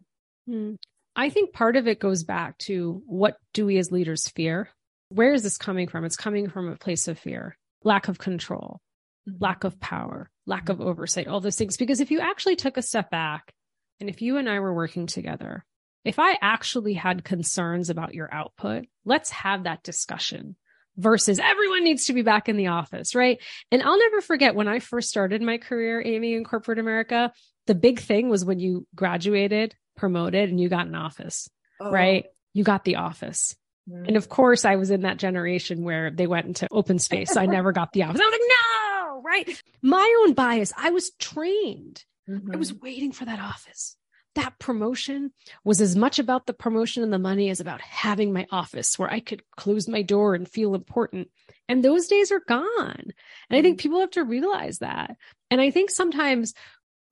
Hmm. 0.49 0.75
I 1.17 1.29
think 1.29 1.53
part 1.53 1.75
of 1.75 1.89
it 1.89 1.99
goes 1.99 2.23
back 2.23 2.57
to 2.59 3.03
what 3.05 3.37
do 3.53 3.67
we 3.67 3.79
as 3.79 3.91
leaders 3.91 4.29
fear? 4.29 4.69
Where 5.09 5.35
is 5.35 5.43
this 5.43 5.59
coming 5.59 5.89
from? 5.89 6.05
It's 6.05 6.17
coming 6.17 6.49
from 6.49 6.69
a 6.69 6.77
place 6.77 7.09
of 7.09 7.19
fear, 7.19 7.59
lack 7.87 8.09
of 8.09 8.19
control, 8.19 8.81
mm-hmm. 9.27 9.43
lack 9.43 9.65
of 9.65 9.81
power, 9.81 10.29
lack 10.45 10.69
of 10.69 10.81
oversight, 10.81 11.29
all 11.29 11.41
those 11.41 11.57
things. 11.57 11.79
Because 11.79 12.01
if 12.01 12.11
you 12.11 12.21
actually 12.21 12.57
took 12.57 12.77
a 12.77 12.83
step 12.83 13.11
back 13.11 13.55
and 14.01 14.11
if 14.11 14.21
you 14.21 14.37
and 14.37 14.51
I 14.51 14.61
were 14.61 14.75
working 14.75 15.07
together, 15.07 15.65
if 16.05 16.19
I 16.19 16.37
actually 16.43 16.95
had 16.95 17.25
concerns 17.25 17.89
about 17.89 18.15
your 18.15 18.33
output, 18.33 18.87
let's 19.05 19.31
have 19.31 19.65
that 19.65 19.83
discussion 19.83 20.57
versus 20.97 21.39
everyone 21.39 21.85
needs 21.85 22.07
to 22.07 22.13
be 22.13 22.23
back 22.23 22.49
in 22.49 22.57
the 22.57 22.69
office, 22.69 23.15
right? 23.15 23.39
And 23.71 23.83
I'll 23.83 23.99
never 23.99 24.21
forget 24.21 24.55
when 24.55 24.69
I 24.69 24.79
first 24.79 25.09
started 25.09 25.43
my 25.43 25.59
career, 25.59 26.03
Amy, 26.05 26.35
in 26.35 26.45
corporate 26.45 26.79
America, 26.79 27.33
the 27.67 27.75
big 27.75 28.01
thing 28.01 28.29
was 28.29 28.45
when 28.45 28.59
you 28.61 28.87
graduated, 28.95 29.75
promoted, 29.97 30.49
and 30.49 30.61
you 30.61 30.69
got 30.69 30.87
an 30.87 30.95
office, 30.95 31.49
oh. 31.81 31.91
right? 31.91 32.27
You 32.53 32.65
got 32.65 32.85
the 32.85 32.97
office. 32.97 33.55
Mm-hmm. 33.89 34.07
And 34.07 34.17
of 34.17 34.29
course, 34.29 34.65
I 34.65 34.77
was 34.77 34.91
in 34.91 35.03
that 35.03 35.19
generation 35.19 35.83
where 35.83 36.11
they 36.11 36.27
went 36.27 36.47
into 36.47 36.69
open 36.71 36.99
space. 36.99 37.33
So 37.33 37.41
I 37.41 37.47
never 37.47 37.73
got 37.73 37.93
the 37.93 38.03
office. 38.03 38.21
I 38.21 38.25
was 38.25 38.33
like, 38.33 38.41
no, 38.49 39.23
right? 39.23 39.63
My 39.83 40.23
own 40.23 40.35
bias. 40.35 40.73
I 40.77 40.91
was 40.91 41.11
trained. 41.19 42.05
Mm-hmm. 42.29 42.53
I 42.53 42.57
was 42.57 42.75
waiting 42.75 43.13
for 43.13 43.25
that 43.25 43.39
office. 43.39 43.97
That 44.35 44.59
promotion 44.59 45.33
was 45.65 45.81
as 45.81 45.97
much 45.97 46.19
about 46.19 46.47
the 46.47 46.53
promotion 46.53 47.03
and 47.03 47.13
the 47.13 47.19
money 47.19 47.49
as 47.49 47.61
about 47.61 47.81
having 47.81 48.33
my 48.33 48.47
office 48.51 48.99
where 48.99 49.11
I 49.11 49.21
could 49.21 49.43
close 49.57 49.89
my 49.89 50.03
door 50.03 50.35
and 50.35 50.47
feel 50.49 50.75
important. 50.75 51.31
And 51.69 51.83
those 51.83 52.09
days 52.09 52.31
are 52.33 52.43
gone. 52.47 53.03
And 53.49 53.59
I 53.59 53.63
think 53.63 53.79
mm-hmm. 53.79 53.83
people 53.83 54.01
have 54.01 54.11
to 54.11 54.25
realize 54.25 54.81
that. 54.81 55.17
And 55.51 55.61
I 55.61 55.71
think 55.71 55.91
sometimes 55.91 56.53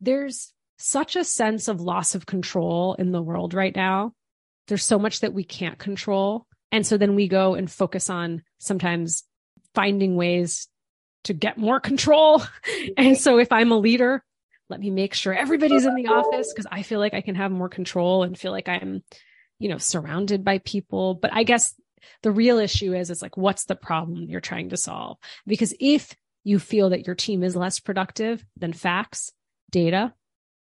there's 0.00 0.52
such 0.76 1.16
a 1.16 1.24
sense 1.24 1.68
of 1.68 1.80
loss 1.80 2.14
of 2.14 2.26
control 2.26 2.94
in 2.94 3.12
the 3.12 3.22
world 3.22 3.54
right 3.54 3.74
now. 3.74 4.12
There's 4.68 4.84
so 4.84 4.98
much 4.98 5.20
that 5.20 5.32
we 5.32 5.44
can't 5.44 5.78
control. 5.78 6.46
And 6.74 6.84
so 6.84 6.96
then 6.98 7.14
we 7.14 7.28
go 7.28 7.54
and 7.54 7.70
focus 7.70 8.10
on 8.10 8.42
sometimes 8.58 9.22
finding 9.76 10.16
ways 10.16 10.66
to 11.22 11.32
get 11.32 11.56
more 11.56 11.78
control. 11.78 12.42
and 12.96 13.16
so 13.16 13.38
if 13.38 13.52
I'm 13.52 13.70
a 13.70 13.78
leader, 13.78 14.24
let 14.68 14.80
me 14.80 14.90
make 14.90 15.14
sure 15.14 15.32
everybody's 15.32 15.87
in 15.87 15.94
the 15.94 16.08
office 16.08 16.52
because 16.52 16.66
I 16.68 16.82
feel 16.82 16.98
like 16.98 17.14
I 17.14 17.20
can 17.20 17.37
have 17.37 17.52
more 17.52 17.68
control 17.68 18.24
and 18.24 18.37
feel 18.37 18.50
like 18.50 18.68
I'm, 18.68 19.04
you 19.60 19.68
know, 19.68 19.78
surrounded 19.78 20.42
by 20.42 20.58
people. 20.58 21.14
But 21.14 21.32
I 21.32 21.44
guess 21.44 21.72
the 22.24 22.32
real 22.32 22.58
issue 22.58 22.92
is, 22.92 23.08
it's 23.08 23.22
like, 23.22 23.37
what's 23.37 23.66
the 23.66 23.76
problem 23.76 24.24
you're 24.28 24.40
trying 24.40 24.70
to 24.70 24.76
solve? 24.76 25.18
Because 25.46 25.74
if 25.78 26.12
you 26.42 26.58
feel 26.58 26.90
that 26.90 27.06
your 27.06 27.14
team 27.14 27.44
is 27.44 27.54
less 27.54 27.78
productive 27.78 28.44
than 28.56 28.72
facts, 28.72 29.30
data 29.70 30.12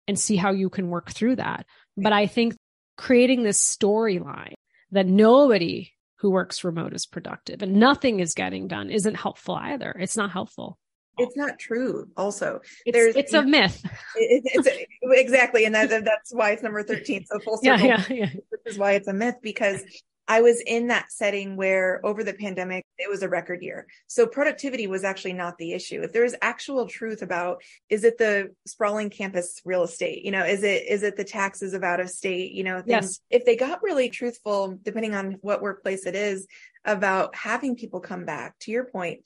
and 0.06 0.16
see 0.16 0.36
how 0.36 0.52
you 0.52 0.70
can 0.70 0.90
work 0.90 1.10
through 1.10 1.34
that. 1.36 1.66
But 1.96 2.12
I 2.12 2.28
think 2.28 2.54
creating 2.96 3.42
this 3.42 3.60
storyline 3.60 4.54
that 4.92 5.06
nobody 5.08 5.90
who 6.24 6.30
works 6.30 6.64
remote 6.64 6.94
is 6.94 7.04
productive 7.04 7.60
and 7.60 7.74
nothing 7.74 8.18
is 8.18 8.32
getting 8.32 8.66
done 8.66 8.88
isn't 8.88 9.14
helpful 9.14 9.56
either. 9.56 9.94
It's 10.00 10.16
not 10.16 10.30
helpful. 10.30 10.78
It's 11.18 11.36
not 11.36 11.58
true. 11.58 12.08
Also, 12.16 12.62
it's, 12.86 12.96
there's 12.96 13.14
it's 13.14 13.34
a 13.34 13.42
know, 13.42 13.48
myth. 13.48 13.84
It, 14.16 14.42
it's 14.46 14.66
a, 14.66 15.20
exactly, 15.20 15.66
and 15.66 15.74
that, 15.74 15.90
that's 15.90 16.32
why 16.32 16.52
it's 16.52 16.62
number 16.62 16.82
thirteen. 16.82 17.26
So 17.26 17.38
full 17.40 17.58
circle. 17.62 17.86
Yeah, 17.86 18.02
yeah, 18.08 18.14
yeah. 18.14 18.30
This 18.50 18.72
is 18.72 18.78
why 18.78 18.92
it's 18.92 19.06
a 19.06 19.12
myth 19.12 19.34
because 19.42 19.84
I 20.26 20.40
was 20.40 20.62
in 20.66 20.88
that 20.88 21.12
setting 21.12 21.56
where 21.56 22.04
over 22.04 22.24
the 22.24 22.32
pandemic, 22.32 22.86
it 22.98 23.10
was 23.10 23.22
a 23.22 23.28
record 23.28 23.62
year. 23.62 23.86
So 24.06 24.26
productivity 24.26 24.86
was 24.86 25.04
actually 25.04 25.34
not 25.34 25.58
the 25.58 25.72
issue. 25.72 26.02
If 26.02 26.12
there 26.12 26.24
is 26.24 26.36
actual 26.40 26.86
truth 26.86 27.20
about, 27.20 27.62
is 27.90 28.04
it 28.04 28.16
the 28.16 28.54
sprawling 28.66 29.10
campus 29.10 29.60
real 29.64 29.82
estate? 29.82 30.24
You 30.24 30.32
know, 30.32 30.44
is 30.44 30.62
it, 30.62 30.86
is 30.88 31.02
it 31.02 31.16
the 31.16 31.24
taxes 31.24 31.74
of 31.74 31.84
out 31.84 32.00
of 32.00 32.08
state? 32.08 32.52
You 32.52 32.64
know, 32.64 32.76
things, 32.76 32.88
yes. 32.88 33.20
if 33.30 33.44
they 33.44 33.56
got 33.56 33.82
really 33.82 34.08
truthful, 34.08 34.78
depending 34.82 35.14
on 35.14 35.38
what 35.42 35.62
workplace 35.62 36.06
it 36.06 36.14
is 36.14 36.46
about 36.84 37.36
having 37.36 37.76
people 37.76 38.00
come 38.00 38.24
back 38.24 38.58
to 38.60 38.70
your 38.70 38.84
point, 38.84 39.20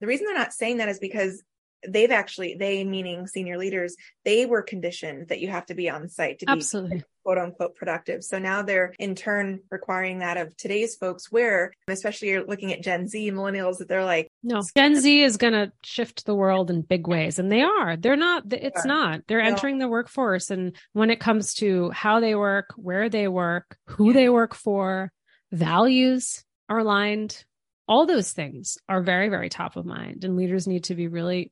the 0.00 0.06
reason 0.06 0.26
they're 0.26 0.34
not 0.34 0.52
saying 0.52 0.78
that 0.78 0.88
is 0.88 0.98
because 0.98 1.42
they've 1.88 2.10
actually 2.10 2.54
they 2.54 2.84
meaning 2.84 3.26
senior 3.26 3.58
leaders 3.58 3.96
they 4.24 4.46
were 4.46 4.62
conditioned 4.62 5.28
that 5.28 5.40
you 5.40 5.48
have 5.48 5.66
to 5.66 5.74
be 5.74 5.90
on 5.90 6.08
site 6.08 6.38
to 6.38 6.46
be 6.46 6.52
absolutely. 6.52 7.02
quote 7.24 7.38
unquote 7.38 7.74
productive. 7.74 8.22
So 8.22 8.38
now 8.38 8.62
they're 8.62 8.94
in 8.98 9.14
turn 9.14 9.60
requiring 9.70 10.20
that 10.20 10.36
of 10.36 10.56
today's 10.56 10.96
folks 10.96 11.30
where 11.30 11.72
especially 11.88 12.28
you're 12.28 12.46
looking 12.46 12.72
at 12.72 12.82
gen 12.82 13.08
z 13.08 13.30
millennials 13.30 13.78
that 13.78 13.88
they're 13.88 14.04
like 14.04 14.30
no 14.42 14.62
gen 14.76 15.00
z 15.00 15.22
is 15.22 15.36
going 15.36 15.52
to 15.52 15.72
shift 15.82 16.24
the 16.24 16.34
world 16.34 16.70
in 16.70 16.82
big 16.82 17.06
ways 17.06 17.38
and 17.38 17.50
they 17.50 17.62
are. 17.62 17.96
They're 17.96 18.16
not 18.16 18.44
it's 18.52 18.84
not. 18.84 19.22
They're 19.26 19.42
no. 19.42 19.48
entering 19.48 19.78
the 19.78 19.88
workforce 19.88 20.50
and 20.50 20.76
when 20.92 21.10
it 21.10 21.20
comes 21.20 21.54
to 21.54 21.90
how 21.90 22.20
they 22.20 22.34
work 22.34 22.70
where 22.76 23.08
they 23.08 23.28
work 23.28 23.76
who 23.86 24.08
yeah. 24.08 24.14
they 24.14 24.28
work 24.28 24.54
for 24.54 25.12
values 25.50 26.44
are 26.68 26.78
aligned. 26.78 27.44
All 27.88 28.06
those 28.06 28.32
things 28.32 28.78
are 28.88 29.02
very 29.02 29.28
very 29.28 29.48
top 29.48 29.76
of 29.76 29.84
mind 29.84 30.24
and 30.24 30.36
leaders 30.36 30.66
need 30.66 30.84
to 30.84 30.94
be 30.94 31.08
really 31.08 31.50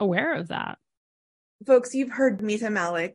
aware 0.00 0.34
of 0.34 0.48
that. 0.48 0.78
Folks, 1.66 1.94
you've 1.94 2.10
heard 2.10 2.42
Mita 2.42 2.66
Mallick 2.66 3.14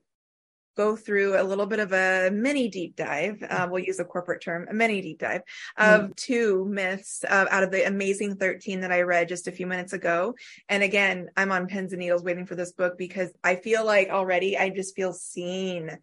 go 0.77 0.95
through 0.95 1.39
a 1.39 1.43
little 1.43 1.65
bit 1.65 1.79
of 1.79 1.91
a 1.91 2.29
mini 2.31 2.69
deep 2.69 2.95
dive. 2.95 3.43
Uh, 3.47 3.67
we'll 3.69 3.83
use 3.83 3.99
a 3.99 4.05
corporate 4.05 4.41
term, 4.41 4.67
a 4.69 4.73
mini 4.73 5.01
deep 5.01 5.19
dive 5.19 5.41
of 5.77 6.01
mm. 6.01 6.15
two 6.15 6.65
myths 6.65 7.23
uh, 7.27 7.45
out 7.51 7.63
of 7.63 7.71
the 7.71 7.85
amazing 7.85 8.35
13 8.35 8.81
that 8.81 8.91
I 8.91 9.01
read 9.01 9.27
just 9.27 9.47
a 9.47 9.51
few 9.51 9.67
minutes 9.67 9.93
ago. 9.93 10.33
And 10.69 10.81
again, 10.81 11.29
I'm 11.35 11.51
on 11.51 11.67
pins 11.67 11.93
and 11.93 11.99
needles 11.99 12.23
waiting 12.23 12.45
for 12.45 12.55
this 12.55 12.71
book 12.71 12.97
because 12.97 13.31
I 13.43 13.55
feel 13.55 13.85
like 13.85 14.09
already 14.09 14.57
I 14.57 14.69
just 14.69 14.95
feel 14.95 15.13
seen. 15.13 15.97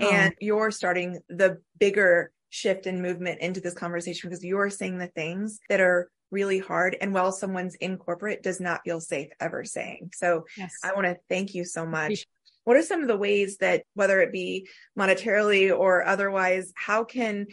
Oh. 0.00 0.10
And 0.10 0.34
you're 0.40 0.70
starting 0.70 1.20
the 1.28 1.60
bigger 1.78 2.32
shift 2.48 2.86
and 2.86 3.02
movement 3.02 3.40
into 3.40 3.60
this 3.60 3.74
conversation 3.74 4.30
because 4.30 4.44
you're 4.44 4.70
saying 4.70 4.98
the 4.98 5.08
things 5.08 5.58
that 5.68 5.80
are 5.80 6.08
really 6.30 6.58
hard 6.58 6.96
and 7.00 7.14
while 7.14 7.32
someone's 7.32 7.74
in 7.76 7.96
corporate 7.96 8.42
does 8.42 8.60
not 8.60 8.80
feel 8.84 9.00
safe 9.00 9.28
ever 9.40 9.64
saying. 9.64 10.10
So 10.14 10.44
yes. 10.56 10.74
I 10.82 10.92
want 10.94 11.06
to 11.06 11.16
thank 11.28 11.54
you 11.54 11.64
so 11.64 11.86
much. 11.86 12.26
What 12.64 12.76
are 12.76 12.82
some 12.82 13.02
of 13.02 13.08
the 13.08 13.16
ways 13.16 13.58
that 13.58 13.84
whether 13.94 14.20
it 14.20 14.32
be 14.32 14.68
monetarily 14.98 15.76
or 15.76 16.06
otherwise, 16.06 16.72
how 16.74 17.04
can 17.04 17.46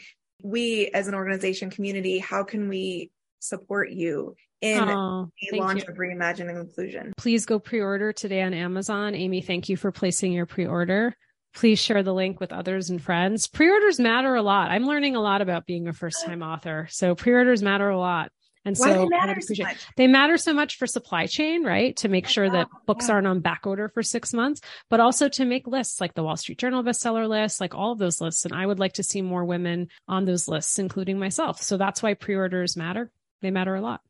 we 0.43 0.87
as 0.87 1.07
an 1.07 1.13
organization 1.13 1.69
community, 1.69 2.17
how 2.17 2.43
can 2.43 2.69
we 2.69 3.11
support 3.39 3.91
you 3.91 4.35
in 4.61 4.79
oh, 4.79 5.29
the 5.51 5.59
launch 5.59 5.83
you. 5.83 5.91
of 5.91 5.97
reimagining 5.97 6.59
inclusion? 6.59 7.13
Please 7.17 7.45
go 7.45 7.59
pre-order 7.59 8.13
today 8.13 8.41
on 8.41 8.53
Amazon. 8.53 9.13
Amy, 9.15 9.41
thank 9.41 9.69
you 9.69 9.75
for 9.75 9.91
placing 9.91 10.31
your 10.31 10.45
pre-order 10.45 11.15
please 11.53 11.79
share 11.79 12.03
the 12.03 12.13
link 12.13 12.39
with 12.39 12.53
others 12.53 12.89
and 12.89 13.01
friends. 13.01 13.47
Pre-orders 13.47 13.99
matter 13.99 14.35
a 14.35 14.41
lot. 14.41 14.71
I'm 14.71 14.85
learning 14.85 15.15
a 15.15 15.21
lot 15.21 15.41
about 15.41 15.65
being 15.65 15.87
a 15.87 15.93
first-time 15.93 16.41
author. 16.43 16.87
So 16.89 17.15
pre-orders 17.15 17.61
matter 17.61 17.89
a 17.89 17.99
lot. 17.99 18.31
And 18.63 18.77
Why 18.77 18.93
so, 18.93 19.07
matter 19.07 19.41
so 19.41 19.53
they 19.97 20.05
matter 20.05 20.37
so 20.37 20.53
much 20.53 20.77
for 20.77 20.85
supply 20.85 21.25
chain, 21.25 21.63
right? 21.63 21.95
To 21.97 22.09
make 22.09 22.27
sure 22.27 22.47
that 22.47 22.67
books 22.85 23.07
yeah. 23.07 23.15
aren't 23.15 23.27
on 23.27 23.39
back 23.39 23.65
order 23.65 23.89
for 23.89 24.03
six 24.03 24.33
months, 24.33 24.61
but 24.87 24.99
also 24.99 25.29
to 25.29 25.45
make 25.45 25.65
lists 25.65 25.99
like 25.99 26.13
the 26.13 26.21
Wall 26.21 26.37
Street 26.37 26.59
Journal 26.59 26.83
bestseller 26.83 27.27
list, 27.27 27.59
like 27.59 27.73
all 27.73 27.93
of 27.93 27.97
those 27.97 28.21
lists. 28.21 28.45
And 28.45 28.53
I 28.53 28.63
would 28.63 28.77
like 28.77 28.93
to 28.93 29.03
see 29.03 29.23
more 29.23 29.45
women 29.45 29.87
on 30.07 30.25
those 30.25 30.47
lists, 30.47 30.77
including 30.77 31.17
myself. 31.17 31.61
So 31.61 31.77
that's 31.77 32.03
why 32.03 32.13
pre-orders 32.13 32.77
matter. 32.77 33.11
They 33.41 33.49
matter 33.49 33.73
a 33.73 33.81
lot. 33.81 34.01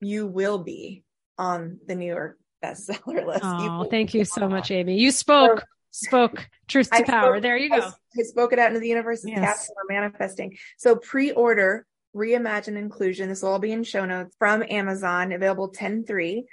You 0.00 0.26
will 0.26 0.58
be 0.58 1.04
on 1.38 1.78
the 1.86 1.94
New 1.94 2.06
York 2.06 2.38
bestseller 2.62 3.24
list. 3.26 3.42
Oh, 3.44 3.84
you 3.84 3.90
thank 3.90 4.14
you 4.14 4.24
so 4.24 4.48
much, 4.48 4.72
Amy. 4.72 4.98
You 4.98 5.12
spoke. 5.12 5.64
spoke 5.92 6.48
truth 6.66 6.90
to 6.90 6.96
I 6.96 7.02
power. 7.04 7.34
Spoke, 7.34 7.42
there 7.42 7.56
you 7.56 7.70
go. 7.70 7.76
I, 7.76 7.92
I, 8.18 8.22
spoke 8.24 8.52
it 8.52 8.58
out 8.58 8.68
into 8.68 8.80
the 8.80 8.88
universe. 8.88 9.22
Yes. 9.24 9.70
We're 9.76 9.94
manifesting. 9.94 10.56
So 10.76 10.96
pre-order 10.96 11.86
Reimagine 12.14 12.76
Inclusion. 12.76 13.28
This 13.28 13.42
will 13.42 13.50
all 13.50 13.58
be 13.58 13.72
in 13.72 13.84
show 13.84 14.04
notes 14.04 14.34
from 14.38 14.62
Amazon, 14.68 15.32
available 15.32 15.68
10 15.68 16.04
3. 16.04 16.44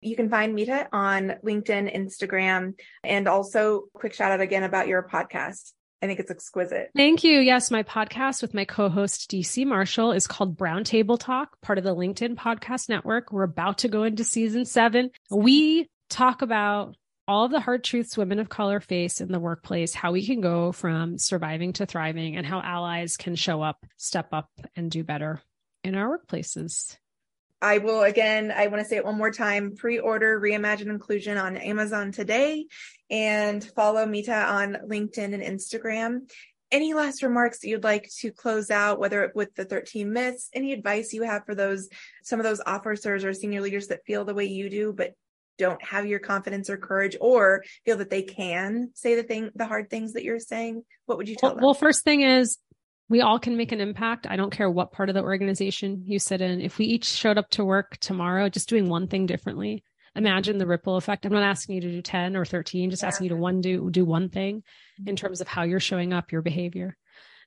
You 0.00 0.16
can 0.16 0.30
find 0.30 0.54
Mita 0.54 0.88
on 0.92 1.34
LinkedIn, 1.44 1.94
Instagram, 1.94 2.74
and 3.02 3.26
also 3.26 3.84
quick 3.92 4.14
shout 4.14 4.30
out 4.30 4.40
again 4.40 4.62
about 4.62 4.86
your 4.86 5.02
podcast. 5.02 5.72
I 6.00 6.06
think 6.06 6.20
it's 6.20 6.30
exquisite. 6.30 6.90
Thank 6.94 7.24
you. 7.24 7.40
Yes, 7.40 7.72
my 7.72 7.82
podcast 7.82 8.40
with 8.40 8.54
my 8.54 8.64
co-host 8.64 9.28
Dee 9.28 9.42
C. 9.42 9.64
Marshall 9.64 10.12
is 10.12 10.28
called 10.28 10.56
Brown 10.56 10.84
Table 10.84 11.18
Talk, 11.18 11.60
part 11.60 11.78
of 11.78 11.84
the 11.84 11.96
LinkedIn 11.96 12.36
Podcast 12.36 12.88
Network. 12.88 13.32
We're 13.32 13.42
about 13.42 13.78
to 13.78 13.88
go 13.88 14.04
into 14.04 14.22
season 14.22 14.64
7. 14.64 15.10
We 15.30 15.88
talk 16.08 16.42
about 16.42 16.94
all 17.28 17.44
of 17.44 17.50
the 17.52 17.60
hard 17.60 17.84
truths 17.84 18.16
women 18.16 18.38
of 18.38 18.48
color 18.48 18.80
face 18.80 19.20
in 19.20 19.30
the 19.30 19.38
workplace, 19.38 19.92
how 19.92 20.12
we 20.12 20.24
can 20.24 20.40
go 20.40 20.72
from 20.72 21.18
surviving 21.18 21.74
to 21.74 21.84
thriving, 21.84 22.36
and 22.36 22.46
how 22.46 22.60
allies 22.62 23.18
can 23.18 23.36
show 23.36 23.60
up, 23.60 23.84
step 23.98 24.28
up, 24.32 24.48
and 24.74 24.90
do 24.90 25.04
better 25.04 25.42
in 25.84 25.94
our 25.94 26.18
workplaces. 26.18 26.96
I 27.60 27.78
will 27.78 28.02
again, 28.02 28.52
I 28.54 28.68
want 28.68 28.82
to 28.82 28.88
say 28.88 28.96
it 28.96 29.04
one 29.04 29.18
more 29.18 29.32
time 29.32 29.74
pre 29.76 29.98
order 29.98 30.40
Reimagine 30.40 30.88
Inclusion 30.88 31.36
on 31.36 31.56
Amazon 31.56 32.12
today 32.12 32.66
and 33.10 33.62
follow 33.62 34.06
Mita 34.06 34.34
on 34.34 34.78
LinkedIn 34.86 35.34
and 35.34 35.42
Instagram. 35.42 36.30
Any 36.70 36.94
last 36.94 37.22
remarks 37.22 37.64
you'd 37.64 37.84
like 37.84 38.08
to 38.20 38.30
close 38.30 38.70
out, 38.70 39.00
whether 39.00 39.32
with 39.34 39.54
the 39.54 39.64
13 39.64 40.12
myths, 40.12 40.50
any 40.54 40.72
advice 40.72 41.12
you 41.12 41.22
have 41.22 41.44
for 41.46 41.54
those, 41.54 41.88
some 42.22 42.38
of 42.38 42.44
those 42.44 42.60
officers 42.64 43.24
or 43.24 43.32
senior 43.34 43.60
leaders 43.60 43.88
that 43.88 44.04
feel 44.06 44.24
the 44.24 44.34
way 44.34 44.44
you 44.44 44.70
do, 44.70 44.92
but 44.92 45.14
don't 45.58 45.82
have 45.84 46.06
your 46.06 46.18
confidence 46.18 46.70
or 46.70 46.76
courage 46.76 47.16
or 47.20 47.64
feel 47.84 47.96
that 47.96 48.10
they 48.10 48.22
can 48.22 48.90
say 48.94 49.14
the 49.14 49.22
thing 49.22 49.50
the 49.54 49.66
hard 49.66 49.90
things 49.90 50.12
that 50.12 50.24
you're 50.24 50.38
saying 50.38 50.82
what 51.06 51.18
would 51.18 51.28
you 51.28 51.36
tell 51.36 51.50
well, 51.50 51.56
them? 51.56 51.64
well 51.64 51.74
first 51.74 52.04
thing 52.04 52.22
is 52.22 52.58
we 53.10 53.22
all 53.22 53.38
can 53.38 53.56
make 53.56 53.72
an 53.72 53.80
impact. 53.80 54.26
I 54.28 54.36
don't 54.36 54.52
care 54.52 54.68
what 54.68 54.92
part 54.92 55.08
of 55.08 55.14
the 55.14 55.22
organization 55.22 56.02
you 56.04 56.18
sit 56.18 56.42
in. 56.42 56.60
If 56.60 56.76
we 56.76 56.84
each 56.84 57.06
showed 57.06 57.38
up 57.38 57.48
to 57.52 57.64
work 57.64 57.96
tomorrow 58.00 58.50
just 58.50 58.68
doing 58.68 58.88
one 58.88 59.08
thing 59.08 59.24
differently 59.24 59.82
imagine 60.18 60.58
the 60.58 60.66
ripple 60.66 60.96
effect. 60.96 61.24
I'm 61.24 61.32
not 61.32 61.42
asking 61.42 61.76
you 61.76 61.80
to 61.82 61.90
do 61.90 62.02
10 62.02 62.36
or 62.36 62.44
13 62.44 62.90
just 62.90 63.02
yeah. 63.02 63.08
asking 63.08 63.26
you 63.26 63.30
to 63.30 63.36
one 63.36 63.60
do 63.60 63.88
do 63.90 64.04
one 64.04 64.28
thing 64.28 64.62
in 64.98 65.04
mm-hmm. 65.04 65.14
terms 65.14 65.40
of 65.40 65.48
how 65.48 65.62
you're 65.62 65.80
showing 65.80 66.12
up 66.12 66.32
your 66.32 66.42
behavior. 66.42 66.96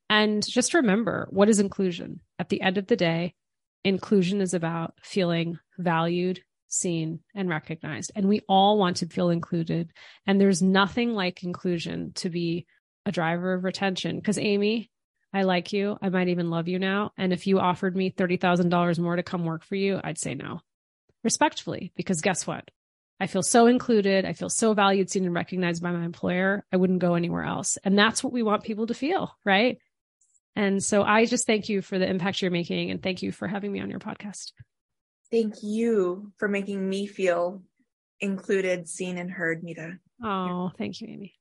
And 0.09 0.43
just 0.45 0.73
remember 0.73 1.27
what 1.29 1.49
is 1.49 1.59
inclusion? 1.59 2.21
At 2.39 2.49
the 2.49 2.61
end 2.61 2.77
of 2.77 2.87
the 2.87 2.95
day 2.95 3.35
inclusion 3.83 4.41
is 4.41 4.53
about 4.53 4.93
feeling 5.01 5.59
valued 5.77 6.41
seen 6.71 7.19
and 7.35 7.49
recognized. 7.49 8.11
And 8.15 8.27
we 8.27 8.41
all 8.47 8.77
want 8.77 8.97
to 8.97 9.07
feel 9.07 9.29
included. 9.29 9.91
And 10.25 10.39
there's 10.39 10.61
nothing 10.61 11.13
like 11.13 11.43
inclusion 11.43 12.13
to 12.15 12.29
be 12.29 12.65
a 13.05 13.11
driver 13.11 13.53
of 13.53 13.63
retention. 13.63 14.17
Because, 14.17 14.37
Amy, 14.37 14.89
I 15.33 15.43
like 15.43 15.73
you. 15.73 15.97
I 16.01 16.09
might 16.09 16.29
even 16.29 16.49
love 16.49 16.67
you 16.67 16.79
now. 16.79 17.11
And 17.17 17.33
if 17.33 17.47
you 17.47 17.59
offered 17.59 17.95
me 17.95 18.11
$30,000 18.11 18.99
more 18.99 19.15
to 19.15 19.23
come 19.23 19.45
work 19.45 19.63
for 19.63 19.75
you, 19.75 19.99
I'd 20.03 20.17
say 20.17 20.33
no 20.33 20.61
respectfully. 21.23 21.91
Because 21.95 22.21
guess 22.21 22.47
what? 22.47 22.69
I 23.19 23.27
feel 23.27 23.43
so 23.43 23.67
included. 23.67 24.25
I 24.25 24.33
feel 24.33 24.49
so 24.49 24.73
valued, 24.73 25.11
seen, 25.11 25.25
and 25.25 25.33
recognized 25.33 25.83
by 25.83 25.91
my 25.91 26.03
employer. 26.03 26.65
I 26.73 26.77
wouldn't 26.77 26.99
go 26.99 27.13
anywhere 27.13 27.43
else. 27.43 27.77
And 27.83 27.97
that's 27.97 28.23
what 28.23 28.33
we 28.33 28.41
want 28.41 28.63
people 28.63 28.87
to 28.87 28.95
feel, 28.95 29.37
right? 29.45 29.77
And 30.55 30.83
so 30.83 31.03
I 31.03 31.25
just 31.25 31.45
thank 31.45 31.69
you 31.69 31.81
for 31.81 31.99
the 31.99 32.09
impact 32.09 32.41
you're 32.41 32.51
making 32.51 32.89
and 32.91 33.01
thank 33.01 33.21
you 33.21 33.31
for 33.31 33.47
having 33.47 33.71
me 33.71 33.79
on 33.79 33.89
your 33.89 33.99
podcast. 33.99 34.51
Thank 35.31 35.63
you 35.63 36.33
for 36.37 36.47
making 36.49 36.87
me 36.87 37.07
feel 37.07 37.63
included, 38.19 38.87
seen, 38.89 39.17
and 39.17 39.31
heard, 39.31 39.63
Mita. 39.63 39.97
Oh, 40.21 40.71
thank 40.77 40.99
you, 40.99 41.07
Amy. 41.07 41.33